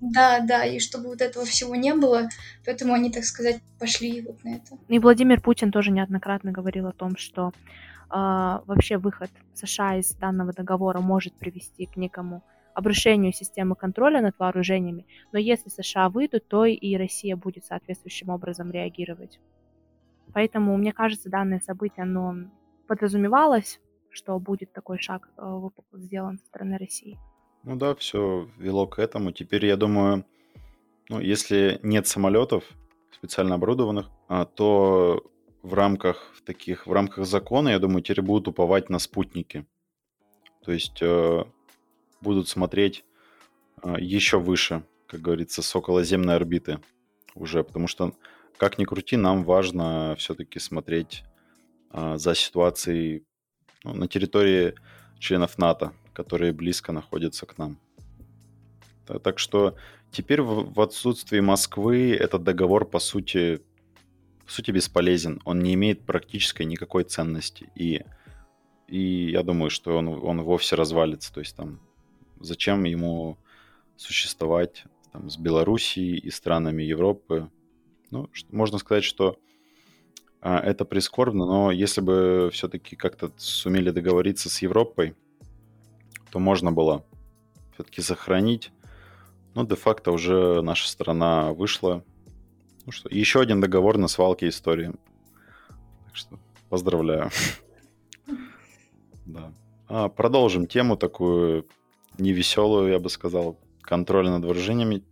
[0.00, 2.28] Да, да, и чтобы вот этого всего не было,
[2.64, 4.76] поэтому они, так сказать, пошли вот на это.
[4.88, 7.52] И Владимир Путин тоже неоднократно говорил о том, что
[8.12, 12.42] вообще выход США из данного договора может привести к некому
[12.74, 18.70] обрушению системы контроля над вооружениями, но если США выйдут, то и Россия будет соответствующим образом
[18.70, 19.40] реагировать.
[20.32, 22.50] Поэтому, мне кажется, данное событие, оно
[22.86, 27.18] подразумевалось, что будет такой шаг э, сделан со стороны России.
[27.64, 29.32] Ну да, все вело к этому.
[29.32, 30.24] Теперь, я думаю,
[31.08, 32.64] ну, если нет самолетов
[33.10, 35.22] специально оборудованных, а, то
[35.62, 39.64] в рамках в таких, в рамках закона, я думаю, теперь будут уповать на спутники.
[40.64, 41.44] То есть э,
[42.20, 43.04] будут смотреть
[43.82, 46.80] э, еще выше, как говорится, с околоземной орбиты
[47.34, 48.12] уже, потому что,
[48.56, 51.24] как ни крути, нам важно все-таки смотреть
[51.92, 53.24] э, за ситуацией
[53.84, 54.74] ну, на территории
[55.18, 57.78] членов НАТО, которые близко находятся к нам.
[59.22, 59.76] Так что
[60.10, 63.60] теперь в отсутствии Москвы этот договор, по сути,
[64.52, 65.40] сути бесполезен.
[65.44, 67.70] Он не имеет практической никакой ценности.
[67.74, 68.02] И,
[68.86, 71.32] и я думаю, что он, он вовсе развалится.
[71.32, 71.80] То есть там
[72.40, 73.38] зачем ему
[73.96, 77.50] существовать там, с Белоруссией и странами Европы?
[78.10, 79.38] Ну, что, можно сказать, что
[80.40, 85.14] а, это прискорбно, но если бы все-таки как-то сумели договориться с Европой,
[86.30, 87.04] то можно было
[87.74, 88.72] все-таки сохранить.
[89.54, 92.04] Но де-факто уже наша страна вышла.
[92.84, 94.92] Ну что, еще один договор на свалке истории.
[96.06, 97.30] Так что поздравляю.
[99.24, 99.52] Да.
[99.88, 101.66] А, продолжим тему такую
[102.18, 105.04] невеселую, я бы сказал, контроля над вооружениями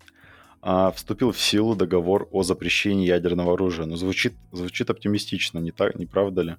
[0.63, 3.87] а, вступил в силу договор о запрещении ядерного оружия.
[3.87, 6.57] Ну, звучит, звучит оптимистично, не, так, не правда ли?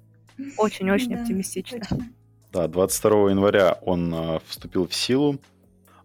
[0.56, 1.78] Очень-очень да, оптимистично.
[1.78, 2.08] Точно.
[2.52, 5.38] Да, 22 января он а, вступил в силу.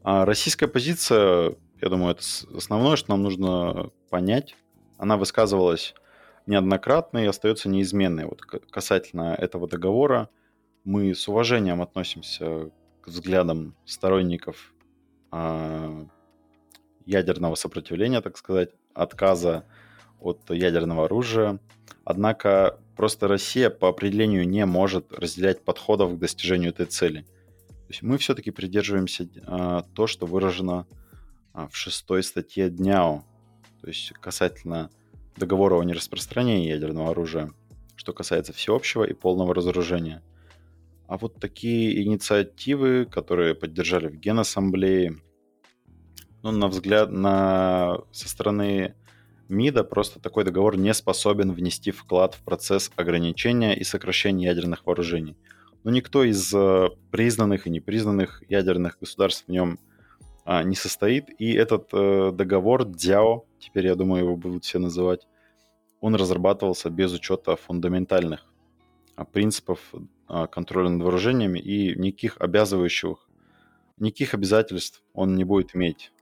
[0.03, 2.23] А российская позиция, я думаю, это
[2.55, 4.55] основное, что нам нужно понять.
[4.97, 5.93] Она высказывалась
[6.45, 8.25] неоднократно и остается неизменной.
[8.25, 10.29] Вот касательно этого договора
[10.83, 14.73] мы с уважением относимся к взглядам сторонников
[15.31, 16.05] а,
[17.05, 19.65] ядерного сопротивления, так сказать, отказа
[20.19, 21.59] от ядерного оружия.
[22.03, 27.21] Однако просто Россия по определению не может разделять подходов к достижению этой цели.
[27.67, 30.87] То есть мы все-таки придерживаемся а, то, что выражено
[31.53, 33.23] а, в шестой статье ДНЯО,
[33.81, 34.89] то есть касательно
[35.35, 37.51] договора о нераспространении ядерного оружия,
[37.95, 40.21] что касается всеобщего и полного разоружения.
[41.07, 45.15] А вот такие инициативы, которые поддержали в Генассамблее,
[46.43, 48.95] ну, на взгляд, на, со стороны
[49.49, 55.37] МИДа просто такой договор не способен внести вклад в процесс ограничения и сокращения ядерных вооружений.
[55.83, 59.79] Но никто из э, признанных и непризнанных ядерных государств в нем
[60.47, 61.29] а, не состоит.
[61.41, 65.27] И этот э, договор ДЯО, теперь я думаю его будут все называть,
[65.99, 68.45] он разрабатывался без учета фундаментальных
[69.17, 69.93] а, принципов
[70.27, 73.27] а, контроля над вооружениями и никаких обязывающих,
[73.97, 76.13] никаких обязательств он не будет иметь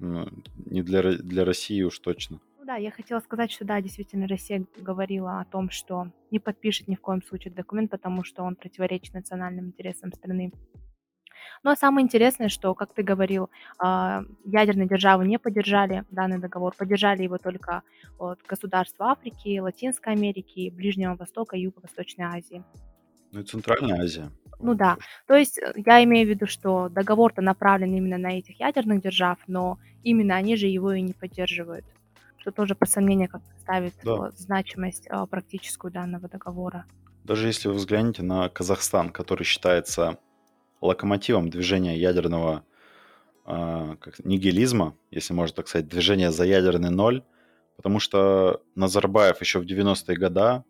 [0.00, 0.26] ну,
[0.66, 2.40] не для, для России уж точно.
[2.58, 6.88] Ну да, я хотела сказать, что да, действительно, Россия говорила о том, что не подпишет
[6.88, 10.52] ни в коем случае документ, потому что он противоречит национальным интересам страны.
[11.62, 17.22] Но самое интересное, что, как ты говорил, а, ядерные державы не поддержали данный договор, поддержали
[17.22, 17.82] его только
[18.18, 22.64] вот, государства Африки, Латинской Америки, Ближнего Востока и Юго-Восточной Азии.
[23.32, 24.30] Ну и Центральная Азия.
[24.62, 28.60] Ну да, то есть э, я имею в виду, что договор-то направлен именно на этих
[28.60, 31.84] ядерных держав, но именно они же его и не поддерживают,
[32.38, 34.30] что тоже под сомнение как ставит да.
[34.32, 36.84] значимость э, практическую данного договора.
[37.24, 40.18] Даже если вы взглянете на Казахстан, который считается
[40.80, 42.64] локомотивом движения ядерного
[43.46, 47.22] э, как, нигилизма, если можно так сказать, движения за ядерный ноль,
[47.76, 50.64] потому что Назарбаев еще в 90-е годы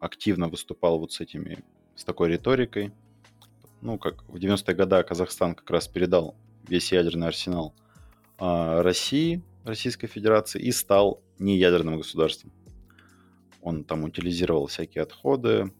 [0.00, 1.64] активно выступал вот с этими
[1.96, 2.92] с такой риторикой.
[3.80, 7.74] Ну, как в 90-е годы Казахстан как раз передал весь ядерный арсенал
[8.38, 12.52] а, России, Российской Федерации, и стал неядерным государством.
[13.62, 15.72] Он там утилизировал всякие отходы.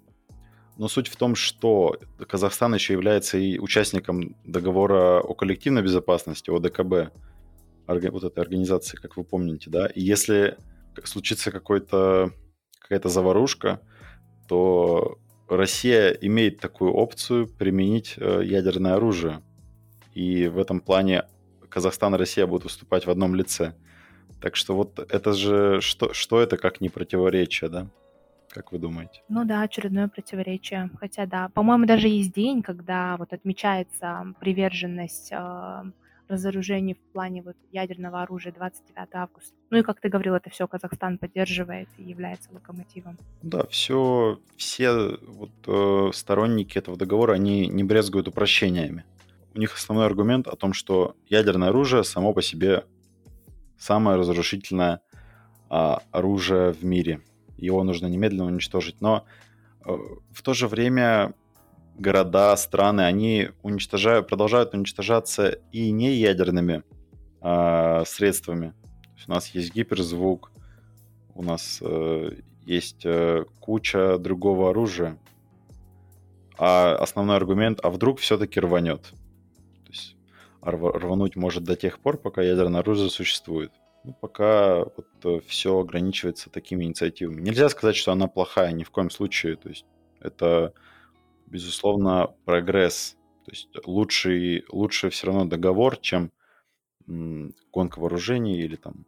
[0.78, 7.12] Но суть в том, что Казахстан еще является и участником договора о коллективной безопасности, ОДКБ,
[7.88, 10.56] вот этой организации, как вы помните, да, и если
[11.04, 12.32] случится какой-то
[12.80, 13.80] какая-то заварушка,
[14.48, 19.42] то Россия имеет такую опцию применить э, ядерное оружие.
[20.14, 21.24] И в этом плане
[21.68, 23.74] Казахстан и Россия будут выступать в одном лице.
[24.40, 27.90] Так что вот это же, что, что это как не противоречие, да?
[28.58, 29.22] Как вы думаете?
[29.28, 30.90] Ну да, очередное противоречие.
[30.98, 35.82] Хотя да, по-моему, даже есть день, когда вот отмечается приверженность э,
[36.26, 39.54] разоружению в плане вот ядерного оружия 29 августа.
[39.70, 43.16] Ну и как ты говорил, это все Казахстан поддерживает и является локомотивом.
[43.42, 49.04] Да, все, все вот, э, сторонники этого договора, они не брезгуют упрощениями.
[49.54, 52.86] У них основной аргумент о том, что ядерное оружие само по себе
[53.78, 55.00] самое разрушительное
[55.70, 57.20] а, оружие в мире.
[57.58, 59.00] Его нужно немедленно уничтожить.
[59.00, 59.24] Но
[59.84, 59.96] э,
[60.32, 61.34] в то же время
[61.98, 66.82] города, страны, они уничтожают, продолжают уничтожаться и не ядерными
[67.42, 68.68] э, средствами.
[69.02, 70.52] То есть у нас есть гиперзвук,
[71.34, 72.30] у нас э,
[72.64, 75.18] есть э, куча другого оружия.
[76.56, 79.02] А основной аргумент, а вдруг все-таки рванет.
[79.84, 80.16] То есть
[80.60, 83.72] рвануть может до тех пор, пока ядерное оружие существует.
[84.04, 87.40] Ну, пока вот э, все ограничивается такими инициативами.
[87.40, 89.56] Нельзя сказать, что она плохая, ни в коем случае.
[89.56, 89.84] То есть
[90.20, 90.72] это
[91.46, 93.16] безусловно, прогресс.
[93.44, 96.30] То есть лучший, лучше все равно договор, чем
[97.06, 99.06] гонка вооружений или там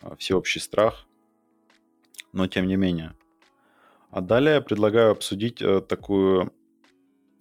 [0.00, 1.06] а, всеобщий страх.
[2.32, 3.14] Но тем не менее.
[4.10, 6.52] А далее предлагаю обсудить э, такую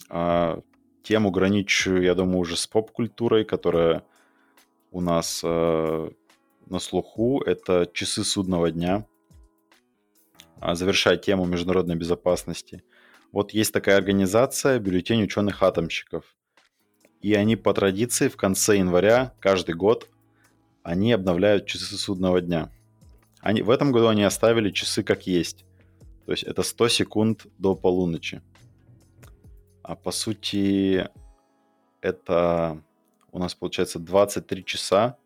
[0.10, 0.62] э,
[1.04, 4.04] тему, граничащую, я думаю, уже с поп-культурой, которая
[4.94, 6.10] у нас э,
[6.68, 7.42] на слуху.
[7.42, 9.06] Это часы судного дня.
[10.62, 12.82] А, завершая тему международной безопасности–
[13.34, 16.24] вот есть такая организация «Бюллетень ученых-атомщиков».
[17.20, 20.08] И они по традиции в конце января каждый год
[20.84, 22.70] они обновляют часы судного дня.
[23.40, 25.66] Они, в этом году они оставили часы как есть.
[26.28, 28.44] То есть это 100 секунд до полуночи.
[29.82, 31.10] А по сути
[32.02, 32.84] это
[33.34, 35.18] у нас получается 23 часа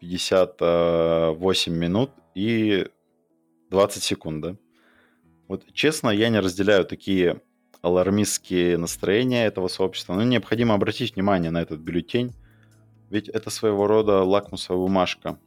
[0.00, 2.86] 58 минут и
[3.70, 4.56] 20 секунд, да?
[5.48, 7.40] Вот честно, я не разделяю такие
[7.80, 12.32] алармистские настроения этого сообщества, но необходимо обратить внимание на этот бюллетень,
[13.10, 15.38] ведь это своего рода лакмусовая бумажка.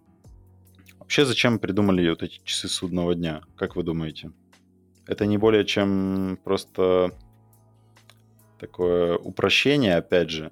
[0.99, 3.41] Вообще, зачем придумали вот эти часы судного дня?
[3.55, 4.31] Как вы думаете?
[5.07, 7.11] Это не более чем просто
[8.59, 10.51] такое упрощение, опять же,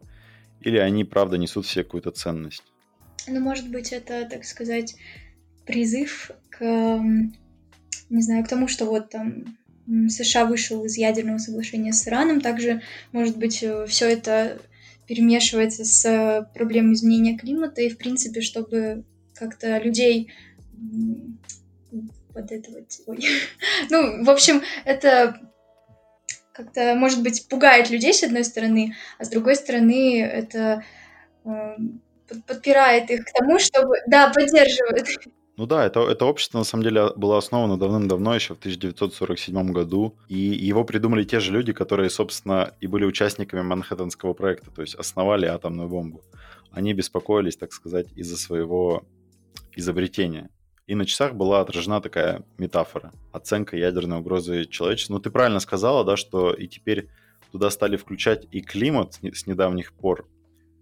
[0.64, 2.64] или они, правда, несут все какую-то ценность?
[3.28, 4.96] Ну, может быть, это, так сказать,
[5.66, 7.02] призыв к
[8.10, 9.58] не знаю, к тому, что вот там
[10.08, 14.62] США вышел из ядерного соглашения с Ираном, также, может быть, э, все это
[15.08, 20.32] перемешивается с э, проблемой изменения климата, и, в принципе, чтобы как-то людей
[22.34, 22.86] под этого...
[23.08, 23.20] Ой.
[23.90, 25.42] ну, в общем, это
[26.54, 30.84] как-то, может быть, пугает людей, с одной стороны, а с другой стороны, это
[31.46, 31.76] э,
[32.48, 33.96] подпирает их к тому, чтобы...
[34.08, 35.08] Да, поддерживает
[35.56, 40.16] ну да, это, это общество на самом деле было основано давным-давно, еще в 1947 году,
[40.28, 44.96] и его придумали те же люди, которые, собственно, и были участниками Манхэттенского проекта, то есть
[44.96, 46.24] основали атомную бомбу.
[46.72, 49.04] Они беспокоились, так сказать, из-за своего
[49.76, 50.50] изобретения.
[50.86, 53.14] И на часах была отражена такая метафора.
[53.32, 55.16] Оценка ядерной угрозы человечеству.
[55.16, 57.08] Ну, ты правильно сказала, да, что и теперь
[57.52, 60.28] туда стали включать и климат с недавних пор,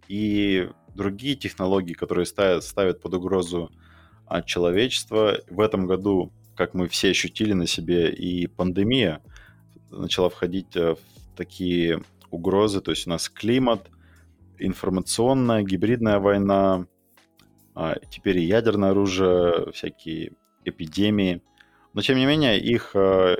[0.08, 3.72] и другие технологии, которые ставят, ставят под угрозу
[4.26, 5.40] от человечества.
[5.50, 9.22] В этом году, как мы все ощутили на себе, и пандемия
[9.90, 12.82] начала входить э, в такие угрозы.
[12.82, 13.90] То есть у нас климат,
[14.58, 16.88] информационная, гибридная война,
[17.76, 20.34] а теперь ядерное оружие, всякие
[20.66, 21.42] эпидемии.
[21.94, 23.38] Но, тем не менее, их э,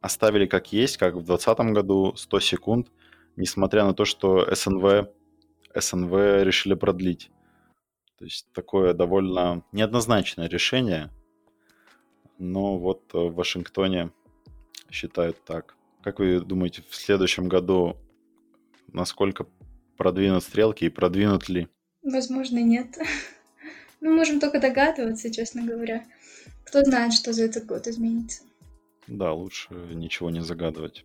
[0.00, 2.92] оставили как есть, как в 2020 году, 100 секунд,
[3.36, 5.08] несмотря на то, что СНВ,
[5.74, 7.30] СНВ решили продлить.
[8.18, 11.10] То есть такое довольно неоднозначное решение,
[12.38, 14.10] но вот в Вашингтоне
[14.90, 15.76] считают так.
[16.02, 17.96] Как вы думаете, в следующем году
[18.92, 19.46] насколько
[19.96, 21.68] продвинут стрелки и продвинут ли?
[22.02, 22.96] Возможно, нет.
[24.00, 26.04] Мы можем только догадываться, честно говоря.
[26.64, 28.42] Кто знает, что за этот год изменится.
[29.06, 31.04] Да, лучше ничего не загадывать.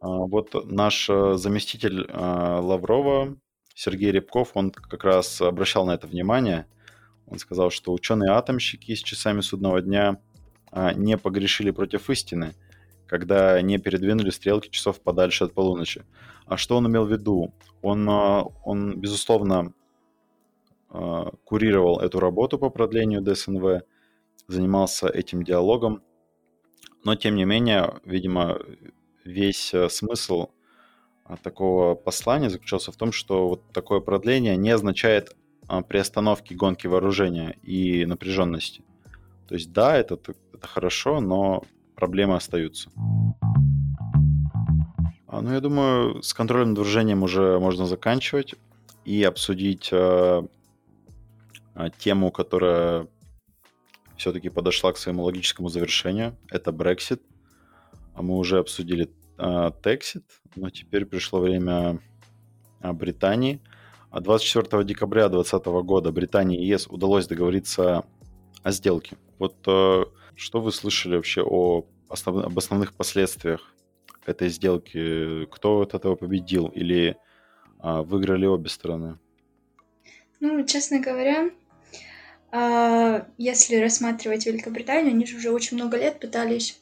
[0.00, 3.36] А вот наш э, заместитель э, Лаврова
[3.74, 6.66] Сергей Рябков, он как раз обращал на это внимание.
[7.26, 10.18] Он сказал, что ученые-атомщики с часами судного дня
[10.70, 12.54] а, не погрешили против истины,
[13.06, 16.04] когда не передвинули стрелки часов подальше от полуночи.
[16.46, 17.54] А что он имел в виду?
[17.80, 19.72] Он, а, он безусловно,
[21.44, 23.82] курировал эту работу по продлению ДСНВ,
[24.46, 26.02] занимался этим диалогом,
[27.04, 28.58] но, тем не менее, видимо,
[29.24, 30.48] весь смысл
[31.24, 35.34] а, такого послания заключался в том, что вот такое продление не означает
[35.68, 38.84] а, приостановки гонки вооружения и напряженности.
[39.48, 40.14] То есть да, это,
[40.52, 41.62] это хорошо, но
[41.94, 42.90] проблемы остаются.
[45.26, 48.54] А, ну, я думаю, с контролем над вооружением уже можно заканчивать.
[49.04, 50.42] и обсудить э, э,
[51.98, 53.08] тему, которая
[54.16, 56.36] все-таки подошла к своему логическому завершению.
[56.48, 57.20] Это Brexit.
[58.14, 61.98] А мы уже обсудили э, Texit, но теперь пришло время
[62.80, 63.60] Британии.
[64.12, 68.04] 24 декабря 2020 года Британии и ЕС удалось договориться
[68.62, 69.16] о сделке.
[69.38, 70.04] Вот э,
[70.36, 72.44] что вы слышали вообще о основ...
[72.44, 73.74] об основных последствиях
[74.26, 75.46] этой сделки?
[75.46, 77.16] Кто от этого победил или
[77.82, 79.18] выиграли обе стороны?
[80.38, 81.50] Ну, честно говоря, а,
[82.52, 86.78] если рассматривать Великобританию, они же уже очень много лет пытались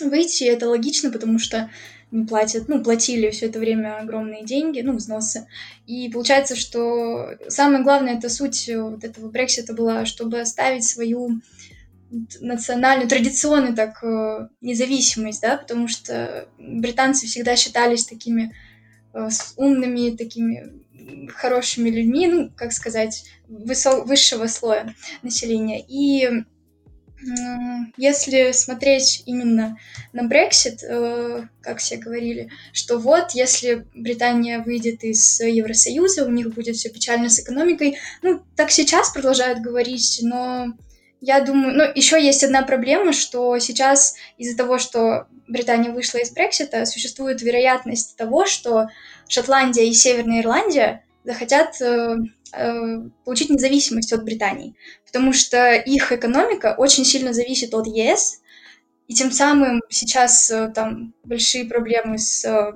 [0.00, 1.70] выйти, и это логично, потому что
[2.10, 5.48] не платят, ну, платили все это время огромные деньги, ну, взносы.
[5.86, 11.40] И получается, что самое главное, это суть вот этого Брексита была, чтобы оставить свою
[12.40, 18.54] национальную, традиционную так э, независимость, да, потому что британцы всегда считались такими
[19.14, 20.81] э, умными, такими
[21.34, 25.84] хорошими людьми, ну, как сказать, высо- высшего слоя населения.
[25.86, 26.44] И
[27.96, 29.78] если смотреть именно
[30.12, 36.52] на Brexit, э, как все говорили, что вот, если Британия выйдет из Евросоюза, у них
[36.52, 37.98] будет все печально с экономикой.
[38.22, 40.74] Ну, так сейчас продолжают говорить, но
[41.20, 46.32] я думаю, ну, еще есть одна проблема, что сейчас из-за того, что Британия вышла из
[46.32, 48.88] Брексита, существует вероятность того, что
[49.28, 52.16] Шотландия и Северная Ирландия захотят э,
[52.52, 54.74] э, получить независимость от Британии,
[55.06, 58.42] потому что их экономика очень сильно зависит от ЕС,
[59.08, 62.72] и тем самым сейчас э, там большие проблемы с э,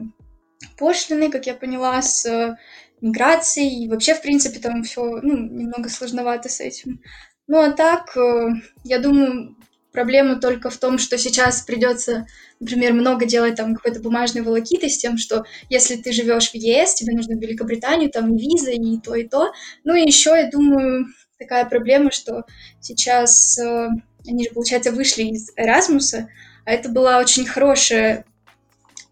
[0.78, 2.56] пошлиной, как я поняла, с э,
[3.00, 7.00] миграцией, и вообще, в принципе, там все ну, немного сложновато с этим.
[7.46, 8.48] Ну а так, э,
[8.84, 9.55] я думаю,
[9.96, 12.26] проблема только в том, что сейчас придется,
[12.60, 16.92] например, много делать там какой-то бумажной волокиты с тем, что если ты живешь в ЕС,
[16.92, 19.52] тебе нужно в Великобританию, там виза и то, и то.
[19.84, 21.06] Ну и еще, я думаю,
[21.38, 22.44] такая проблема, что
[22.78, 23.88] сейчас э,
[24.28, 26.28] они же, получается, вышли из Эразмуса,
[26.66, 28.26] а это была очень хорошая,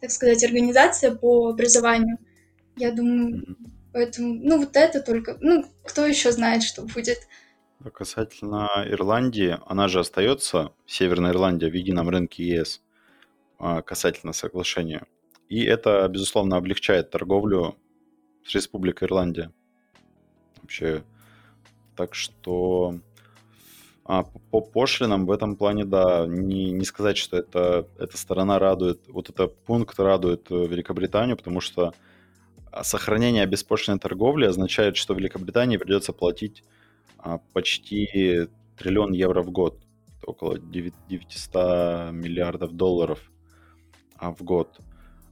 [0.03, 2.19] так сказать, организация по образованию.
[2.77, 3.57] Я думаю,
[3.95, 7.21] поэтому, ну, вот это только, ну, кто еще знает, что будет.
[7.93, 12.83] Касательно Ирландии, она же остается, Северная Ирландия, в едином рынке ЕС,
[13.59, 15.07] а, касательно соглашения.
[15.49, 17.77] И это, безусловно, облегчает торговлю
[18.45, 19.53] с Республикой Ирландия.
[20.63, 21.05] Вообще,
[21.95, 23.01] так что
[24.07, 29.01] а по пошлинам в этом плане, да, не, не сказать, что это, эта сторона радует,
[29.09, 31.95] вот этот пункт радует э, Великобританию, потому что
[32.83, 36.65] сохранение беспошлиной торговли означает, что Великобритании придется платить
[37.53, 39.81] почти триллион евро в год,
[40.27, 43.31] около 900 миллиардов долларов
[44.17, 44.79] а, в год.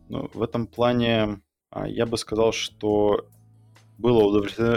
[0.09, 1.40] Ну, в этом плане
[1.70, 3.26] а, я бы сказал, что
[3.99, 4.24] было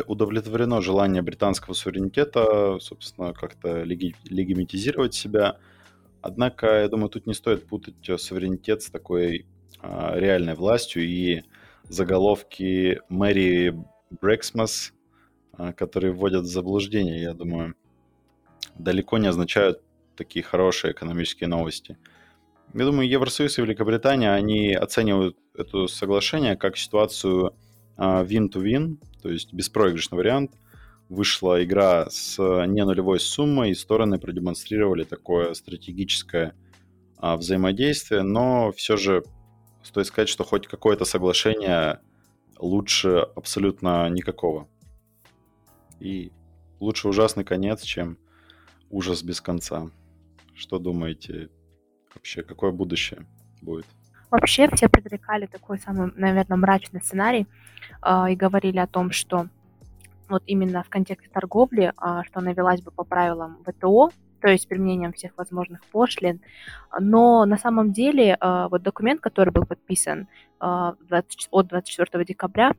[0.08, 5.58] удовлетворено желание британского суверенитета, собственно, как-то леги- легимитизировать себя.
[6.22, 9.46] Однако, я думаю, тут не стоит путать суверенитет с такой
[9.82, 11.44] а, реальной властью и
[11.90, 13.76] заголовки Мэри
[14.22, 15.05] Брексмас а,
[15.76, 17.76] которые вводят в заблуждение, я думаю,
[18.78, 19.82] далеко не означают
[20.16, 21.98] такие хорошие экономические новости.
[22.74, 27.56] Я думаю, Евросоюз и Великобритания, они оценивают это соглашение как ситуацию
[27.96, 30.52] а, win-to-win, то есть беспроигрышный вариант.
[31.08, 36.56] Вышла игра с не нулевой суммой, и стороны продемонстрировали такое стратегическое
[37.18, 39.24] а, взаимодействие, но все же
[39.84, 42.00] стоит сказать, что хоть какое-то соглашение
[42.58, 44.68] лучше абсолютно никакого.
[46.00, 46.32] И
[46.80, 48.18] лучше ужасный конец, чем
[48.90, 49.90] ужас без конца.
[50.54, 51.50] Что думаете
[52.14, 53.26] вообще, какое будущее
[53.62, 53.86] будет?
[54.32, 57.48] Вообще все предрекали такой самый, наверное, мрачный сценарий
[58.02, 59.48] э, и говорили о том, что
[60.30, 64.68] вот именно в контексте торговли, э, что она велась бы по правилам ВТО, то есть
[64.68, 66.42] применением всех возможных пошлин.
[67.00, 70.28] Но на самом деле э, вот документ, который был подписан
[70.62, 72.74] э, 20, от 24 декабря,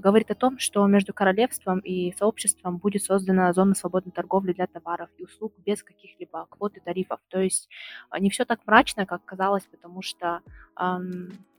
[0.00, 5.10] говорит о том, что между королевством и сообществом будет создана зона свободной торговли для товаров
[5.18, 7.20] и услуг без каких-либо квот и тарифов.
[7.28, 7.68] То есть
[8.10, 10.40] а, не все так мрачно, как казалось, потому что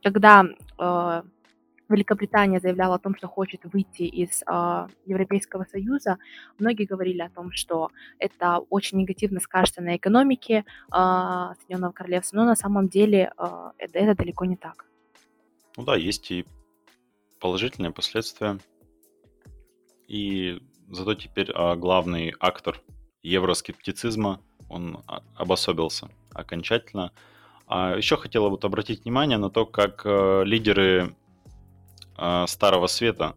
[0.02, 0.44] когда
[0.78, 1.24] а,
[1.88, 6.18] Великобритания заявляла о том, что хочет выйти из э, Европейского Союза,
[6.58, 12.44] многие говорили о том, что это очень негативно скажется на экономике э, Соединенного Королевства, но
[12.44, 14.86] на самом деле э, это, это далеко не так.
[15.76, 16.46] Ну да, есть и
[17.44, 18.58] положительные последствия.
[20.08, 22.80] И зато теперь а, главный актор
[23.22, 24.40] евроскептицизма,
[24.70, 27.12] он а, обособился окончательно.
[27.66, 31.14] А еще хотела вот обратить внимание на то, как а, лидеры
[32.16, 33.34] а, Старого Света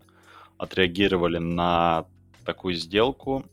[0.58, 2.06] отреагировали на
[2.46, 3.44] такую сделку.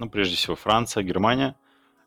[0.00, 1.54] Ну, прежде всего, Франция, Германия.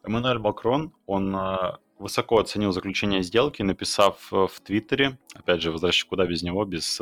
[0.03, 6.05] Эммануэль Макрон, он э, высоко оценил заключение сделки, написав э, в Твиттере, опять же, возвращаясь
[6.05, 6.99] куда без него, без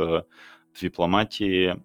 [0.76, 1.82] э, дипломатии,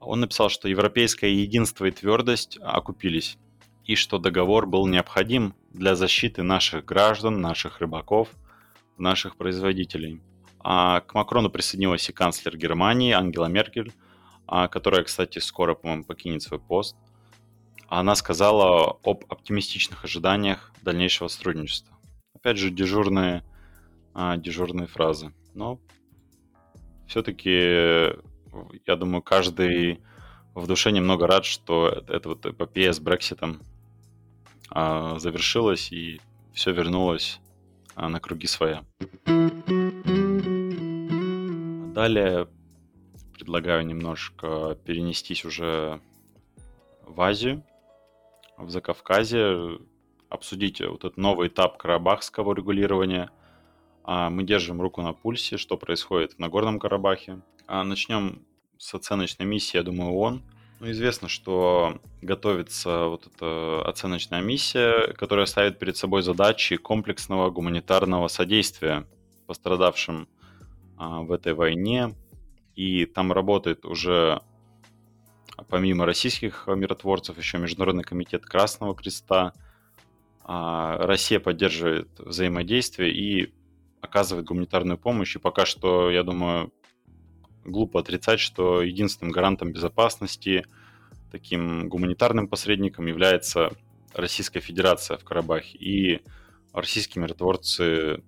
[0.00, 3.38] он написал, что европейское единство и твердость окупились,
[3.84, 8.28] и что договор был необходим для защиты наших граждан, наших рыбаков,
[8.98, 10.20] наших производителей.
[10.60, 13.92] А к Макрону присоединилась и канцлер Германии Ангела Меркель,
[14.46, 16.96] а, которая, кстати, скоро, по-моему, покинет свой пост.
[17.88, 21.96] Она сказала об оптимистичных ожиданиях дальнейшего сотрудничества.
[22.34, 23.44] Опять же, дежурные,
[24.14, 25.32] а, дежурные фразы.
[25.54, 25.78] Но
[27.06, 28.14] все-таки,
[28.86, 30.00] я думаю, каждый
[30.54, 33.60] в душе немного рад, что эта вот эпопея с Брекситом
[34.70, 36.20] а, завершилась и
[36.52, 37.40] все вернулось
[37.94, 38.84] а, на круги своя.
[41.94, 42.48] Далее
[43.34, 46.00] предлагаю немножко перенестись уже
[47.02, 47.62] в Азию,
[48.56, 49.78] в Закавказье,
[50.28, 53.30] обсудить вот этот новый этап карабахского регулирования.
[54.06, 57.40] А, мы держим руку на пульсе, что происходит в Нагорном Карабахе.
[57.66, 58.46] А, начнем
[58.78, 60.42] с оценочной миссии, я думаю, ООН.
[60.78, 68.28] Ну, известно, что готовится вот эта оценочная миссия, которая ставит перед собой задачи комплексного гуманитарного
[68.28, 69.06] содействия
[69.48, 70.28] пострадавшим
[70.96, 72.14] а, в этой войне.
[72.76, 74.40] И там работает уже,
[75.68, 79.52] помимо российских миротворцев, еще Международный комитет Красного Креста.
[80.44, 83.55] Россия поддерживает взаимодействие и
[84.06, 85.36] оказывает гуманитарную помощь.
[85.36, 86.72] И пока что, я думаю,
[87.64, 90.64] глупо отрицать, что единственным гарантом безопасности,
[91.30, 93.70] таким гуманитарным посредником является
[94.14, 95.76] Российская Федерация в Карабахе.
[95.78, 96.22] И
[96.72, 98.22] российские миротворцы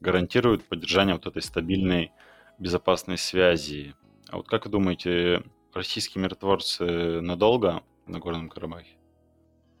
[0.00, 2.12] гарантируют поддержание вот этой стабильной
[2.58, 3.94] безопасной связи.
[4.28, 5.42] А вот как вы думаете,
[5.72, 8.99] российские миротворцы надолго на Горном Карабахе?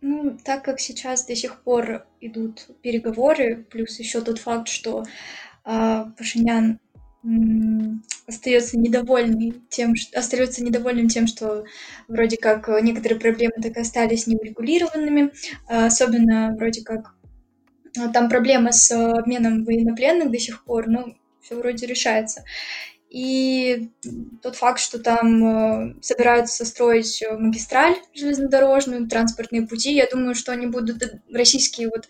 [0.00, 5.04] Ну, так как сейчас до сих пор идут переговоры, плюс еще тот факт, что
[5.64, 6.78] э, Пашинян
[8.26, 11.64] остается недовольный тем, что, остается недовольным тем, что
[12.08, 15.32] вроде как некоторые проблемы так и остались неурегулированными,
[15.68, 17.14] а особенно вроде как
[17.98, 22.44] а, там проблема с обменом военнопленных до сих пор, ну, все вроде решается.
[23.10, 23.90] И
[24.40, 30.52] тот факт, что там э, собираются строить э, магистраль железнодорожную, транспортные пути, я думаю, что
[30.52, 31.02] они будут,
[31.32, 32.06] российские вот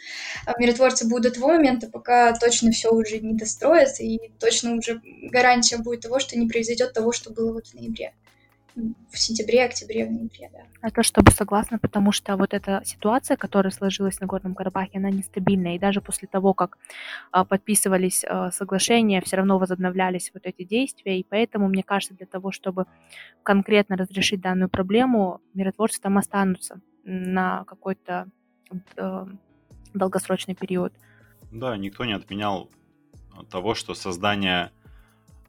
[0.46, 5.00] э, миротворцы будут до того момента, пока точно все уже не достроят, и точно уже
[5.32, 8.12] гарантия будет того, что не произойдет того, что было вот в ноябре
[8.74, 10.60] в сентябре, октябре, в ноябре, да.
[10.82, 15.10] А то, чтобы согласна, потому что вот эта ситуация, которая сложилась на Горном Карабахе, она
[15.10, 16.78] нестабильная, и даже после того, как
[17.32, 22.26] а, подписывались а, соглашения, все равно возобновлялись вот эти действия, и поэтому, мне кажется, для
[22.26, 22.86] того, чтобы
[23.42, 28.28] конкретно разрешить данную проблему, миротворцы там останутся на какой-то
[28.96, 29.26] э,
[29.94, 30.92] долгосрочный период.
[31.50, 32.70] Да, никто не отменял
[33.50, 34.70] того, что создание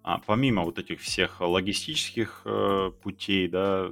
[0.03, 3.91] а, помимо вот этих всех логистических э, путей, да,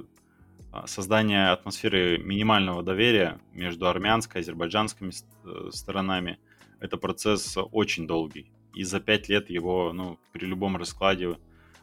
[0.72, 5.10] а, создание атмосферы минимального доверия между армянской и азербайджанскими
[5.44, 6.38] э, сторонами,
[6.80, 8.50] это процесс очень долгий.
[8.74, 11.38] И за пять лет его, ну, при любом раскладе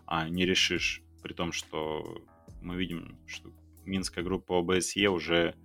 [0.06, 1.02] а, не решишь.
[1.22, 2.22] При том, что
[2.62, 3.50] мы видим, что
[3.86, 5.56] Минская группа ОБСЕ уже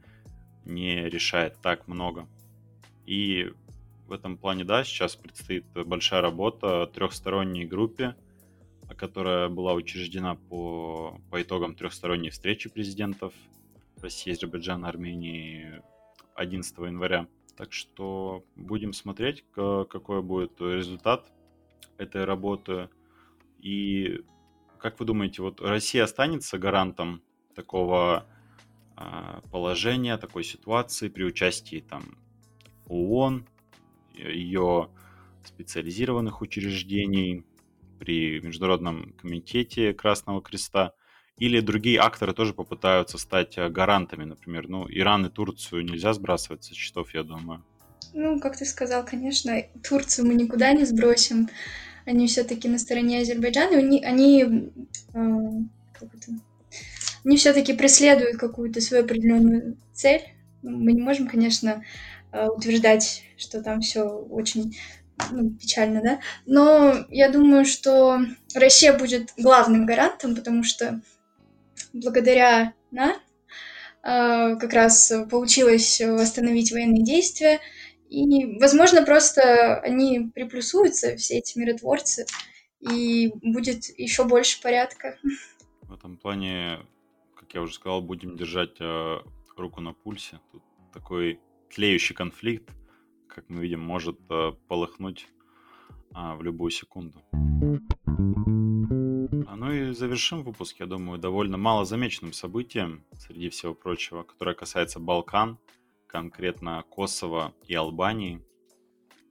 [0.64, 2.28] не решает так много.
[3.06, 3.52] И
[4.06, 8.14] в этом плане, да, сейчас предстоит большая работа трехсторонней группе,
[9.02, 13.34] которая была учреждена по, по итогам трехсторонней встречи президентов
[14.00, 15.82] России, Азербайджана, Армении
[16.36, 17.26] 11 января.
[17.56, 21.32] Так что будем смотреть, какой будет результат
[21.98, 22.90] этой работы.
[23.58, 24.20] И
[24.78, 27.22] как вы думаете, вот Россия останется гарантом
[27.56, 28.24] такого
[28.94, 32.04] а, положения, такой ситуации при участии там
[32.86, 33.48] ООН,
[34.14, 34.90] ее
[35.44, 37.44] специализированных учреждений,
[38.02, 40.92] при Международном комитете Красного Креста,
[41.38, 44.68] или другие акторы тоже попытаются стать э, гарантами, например.
[44.68, 47.64] Ну, Иран и Турцию нельзя сбрасывать со счетов, я думаю.
[48.12, 49.54] Ну, как ты сказал, конечно,
[49.88, 51.48] Турцию мы никуда не сбросим.
[52.04, 53.78] Они все-таки на стороне Азербайджана.
[53.78, 55.50] Они, они, э,
[55.92, 56.32] как это,
[57.24, 60.22] они все-таки преследуют какую-то свою определенную цель.
[60.62, 61.84] Мы не можем, конечно,
[62.32, 64.76] э, утверждать, что там все очень
[65.30, 66.20] ну, печально, да.
[66.46, 68.18] Но я думаю, что
[68.54, 71.00] Россия будет главным гарантом, потому что
[71.92, 73.12] благодаря нам
[74.02, 77.60] э, как раз получилось восстановить военные действия.
[78.08, 82.26] И, возможно, просто они приплюсуются, все эти миротворцы,
[82.80, 85.18] и будет еще больше порядка.
[85.94, 86.80] этом плане,
[87.36, 89.18] как я уже сказал, будем держать э,
[89.56, 90.40] руку на пульсе.
[90.50, 90.62] Тут
[90.92, 91.40] такой
[91.74, 92.68] тлеющий конфликт,
[93.34, 95.28] как мы видим, может э, полыхнуть
[96.12, 97.18] а, в любую секунду.
[99.46, 105.00] А, ну и завершим выпуск, я думаю, довольно малозамеченным событием среди всего прочего, которое касается
[105.00, 105.58] Балкан,
[106.06, 108.42] конкретно Косово и Албании.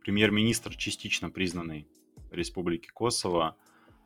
[0.01, 1.87] Премьер-министр, частично признанный
[2.31, 3.55] Республики Косово,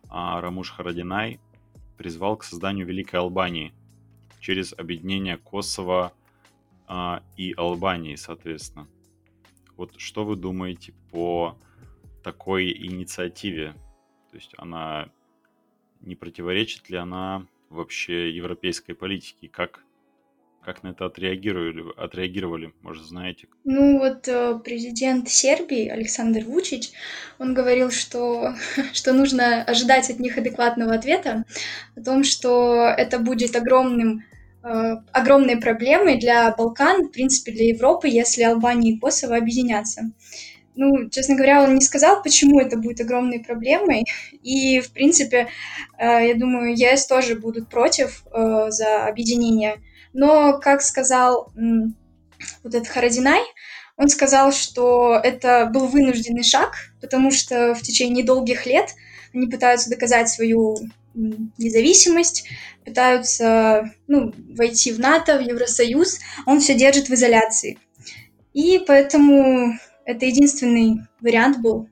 [0.10, 1.40] а, Рамуш Харадинай,
[1.98, 3.74] призвал к созданию Великой Албании
[4.42, 6.12] через объединение Косово
[7.36, 8.88] и Албании, соответственно.
[9.78, 11.58] Вот что вы думаете по
[12.24, 13.74] такой инициативе?
[14.32, 15.10] То есть она
[16.02, 19.50] не противоречит ли она вообще европейской политике?
[19.50, 19.84] Как,
[20.64, 23.48] как на это отреагировали, отреагировали, может, знаете?
[23.64, 26.92] Ну вот э, президент Сербии Александр Вучич,
[27.38, 28.54] он говорил, что,
[28.94, 31.44] что нужно ожидать от них адекватного ответа
[31.96, 34.24] о том, что это будет огромным
[34.66, 40.12] э, огромной проблемой для Балкан, в принципе, для Европы, если Албания и Косово объединятся.
[40.76, 44.04] Ну, честно говоря, он не сказал, почему это будет огромной проблемой.
[44.44, 45.48] И, в принципе,
[45.98, 49.78] э, я думаю, ЕС тоже будут против э, за объединение.
[50.14, 51.52] Но, как сказал
[52.64, 53.42] вот этот Харадинай,
[53.98, 58.94] он сказал, что это был вынужденный шаг, потому что в течение долгих лет
[59.34, 60.78] они пытаются доказать свою
[61.16, 62.48] независимость,
[62.84, 67.80] пытаются ну, войти в НАТО, в Евросоюз, он все держит в изоляции.
[68.54, 69.74] И поэтому
[70.06, 71.90] это единственный вариант был,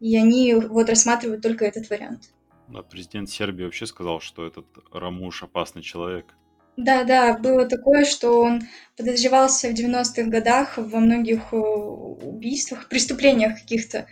[0.00, 2.32] и они вот рассматривают только этот вариант.
[2.68, 6.34] Да, президент Сербии вообще сказал, что этот Рамуш опасный человек.
[6.76, 8.62] Да, да, было такое, что он
[8.96, 14.06] подозревался в 90-х годах во многих э, убийствах, преступлениях каких-то.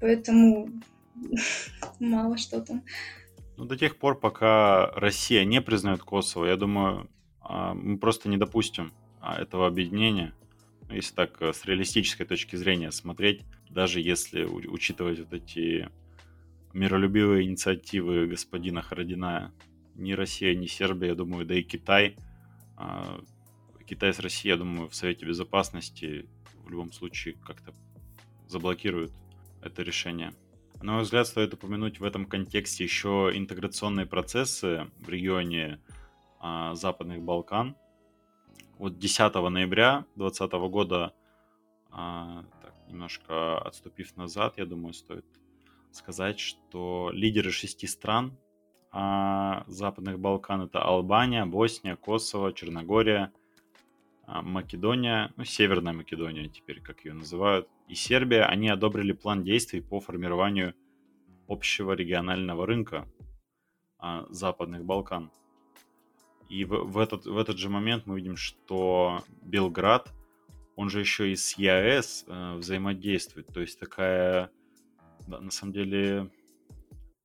[0.00, 0.68] Поэтому
[1.98, 2.84] мало что там.
[3.60, 7.10] Ну, до тех пор, пока Россия не признает Косово, я думаю,
[7.42, 8.90] а, мы просто не допустим
[9.20, 10.32] а, этого объединения
[10.88, 15.90] если так э, с реалистической точки зрения смотреть, даже если учитывать вот эти
[16.72, 19.52] миролюбивые инициативы господина Харадиная,
[19.94, 22.16] ни Россия, ни Сербия, я думаю, да и Китай,
[22.78, 23.20] а,
[23.86, 26.26] Китай с Россией, я думаю, в Совете Безопасности
[26.64, 27.74] в любом случае как-то
[28.48, 29.12] заблокируют
[29.62, 30.32] это решение.
[30.82, 35.80] На мой взгляд, стоит упомянуть в этом контексте еще интеграционные процессы в регионе
[36.40, 37.76] а, Западных Балкан–
[38.80, 41.12] вот 10 ноября 2020 года,
[41.90, 45.26] а, так, немножко отступив назад, я думаю, стоит
[45.92, 48.38] сказать, что лидеры шести стран
[48.90, 53.34] а, Западных Балкан это Албания, Босния, Косово, Черногория,
[54.42, 60.00] Македония, ну, Северная Македония теперь, как ее называют, и Сербия, они одобрили план действий по
[60.00, 60.74] формированию
[61.48, 63.08] общего регионального рынка
[63.98, 65.32] а, Западных Балкан.
[66.48, 70.12] И в, в, этот, в этот же момент мы видим, что Белград,
[70.76, 73.48] он же еще и с ЕАЭС э, взаимодействует.
[73.48, 74.50] То есть такая,
[75.26, 76.30] да, на самом деле,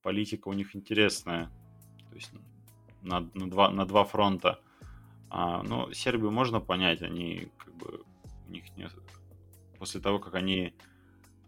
[0.02, 1.50] политика у них интересная.
[2.08, 2.32] То есть
[3.02, 4.60] на, на, два, на два фронта.
[5.28, 8.04] А, ну, Сербию можно понять, они как бы
[8.46, 8.88] у них не...
[9.78, 10.74] После того, как они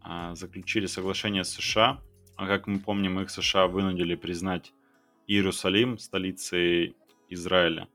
[0.01, 2.01] а, заключили соглашение с США,
[2.37, 4.72] а как мы помним, их США вынудили признать
[5.26, 6.97] Иерусалим столицей
[7.29, 7.89] Израиля,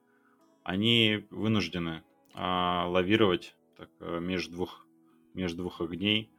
[0.63, 2.03] они вынуждены
[2.33, 4.85] а, лавировать так, э, между, двух,
[5.33, 6.29] между двух огней,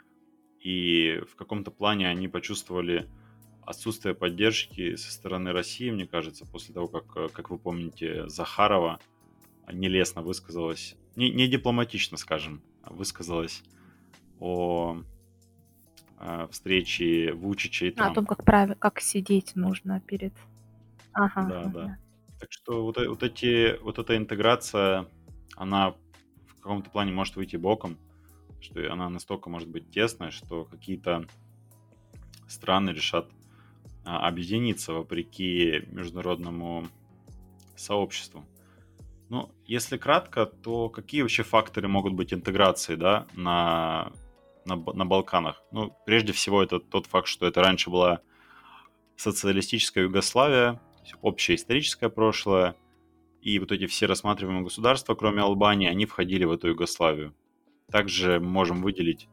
[0.60, 3.08] и в каком-то плане они почувствовали
[3.62, 9.00] отсутствие поддержки со стороны России, мне кажется, после того, как, э, как вы помните, Захарова
[9.72, 13.62] нелестно высказалась, не, не дипломатично, скажем, высказалась
[14.40, 14.98] о,
[16.18, 18.12] о встрече Вучича и Трампа.
[18.12, 18.78] о том, как, прав...
[18.78, 20.34] как сидеть нужно перед...
[21.12, 21.70] Ага, да, ага.
[21.70, 21.98] да.
[22.40, 25.08] Так что вот, э, вот, эти, вот эта интеграция,
[25.56, 27.96] она в каком-то плане может выйти боком,
[28.60, 31.26] что она настолько может быть тесная, что какие-то
[32.48, 33.30] страны решат
[34.04, 36.86] а, объединиться вопреки международному
[37.76, 38.44] сообществу.
[39.28, 44.12] Ну, если кратко, то какие вообще факторы могут быть интеграции, да, на,
[44.64, 45.62] на, на Балканах?
[45.72, 48.20] Ну, прежде всего, это тот факт, что это раньше была
[49.16, 50.80] социалистическая Югославия,
[51.22, 52.76] общее историческое прошлое,
[53.40, 57.34] и вот эти все рассматриваемые государства, кроме Албании, они входили в эту Югославию.
[57.90, 59.28] Также можем выделить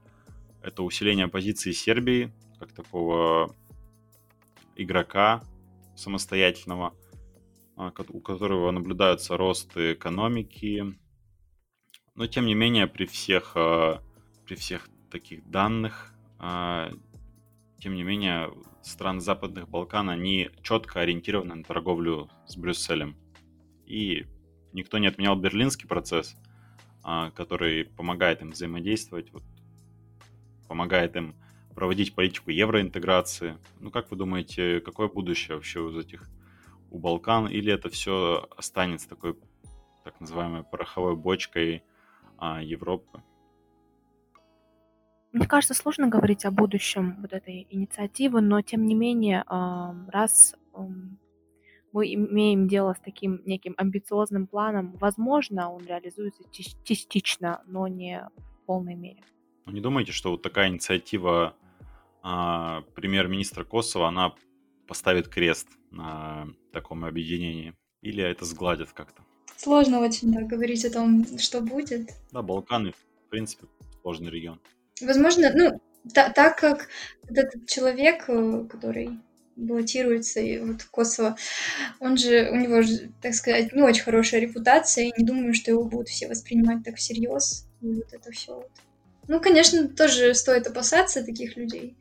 [0.62, 3.56] это усиление позиции Сербии, как такого
[4.76, 5.42] игрока
[5.96, 6.94] самостоятельного,
[8.10, 10.86] у которого наблюдается рост экономики.
[12.16, 14.02] Но тем не менее, при всех, а,
[14.46, 16.14] при всех таких данных
[16.44, 16.92] а,
[17.82, 18.52] тем не менее,
[18.84, 23.16] страны Западных Балкан, они четко ориентированы на торговлю с Брюсселем.
[23.86, 24.28] И
[24.72, 26.36] никто не отменял берлинский процесс,
[27.04, 29.44] а, который помогает им взаимодействовать, вот,
[30.68, 31.36] помогает им
[31.76, 33.58] проводить политику евроинтеграции.
[33.80, 36.30] Ну, как вы думаете, какое будущее вообще у этих
[36.92, 39.36] у Балкан, или это все останется такой
[40.04, 41.84] так называемой пороховой бочкой
[42.38, 43.24] а, Европы?
[45.32, 49.46] Мне кажется, сложно говорить о будущем вот этой инициативы, но тем не менее,
[50.10, 50.56] раз
[51.94, 56.44] мы имеем дело с таким неким амбициозным планом, возможно, он реализуется
[56.84, 59.24] частично, но не в полной мере.
[59.66, 61.56] Вы не думаете, что вот такая инициатива
[62.24, 64.34] а, премьер-министра Косово, она
[64.92, 67.74] поставит крест на таком объединении?
[68.02, 69.24] Или это сгладит как-то?
[69.56, 72.10] Сложно очень да, говорить о том, что будет.
[72.34, 73.68] Да, Балканы, в принципе,
[74.02, 74.60] сложный регион.
[75.00, 75.82] Возможно, ну,
[76.14, 76.90] та, так как
[77.30, 79.12] этот человек, э, который
[79.56, 81.38] баллотируется и вот Косово,
[82.02, 85.72] он же, у него же, так сказать, не очень хорошая репутация, и не думаю, что
[85.72, 88.72] его будут все воспринимать так всерьез, и вот это все вот.
[89.30, 91.96] Ну, конечно, тоже стоит опасаться таких людей.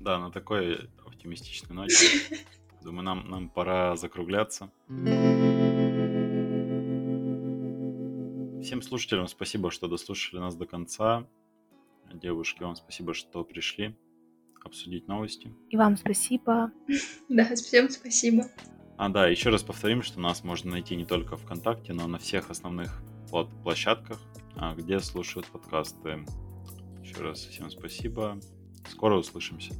[0.00, 0.88] Да, на такой
[1.26, 2.20] оптимистичной ноте.
[2.82, 4.70] Думаю, нам, нам пора закругляться.
[8.62, 11.26] Всем слушателям спасибо, что дослушали нас до конца.
[12.12, 13.96] Девушки, вам спасибо, что пришли
[14.64, 15.52] обсудить новости.
[15.70, 16.72] И вам спасибо.
[17.28, 18.44] Да, всем спасибо.
[18.96, 22.18] А, да, еще раз повторим, что нас можно найти не только ВКонтакте, но и на
[22.18, 23.02] всех основных
[23.62, 24.20] площадках,
[24.56, 26.24] а, где слушают подкасты.
[27.02, 28.40] Еще раз всем спасибо.
[28.88, 29.74] Скоро услышимся.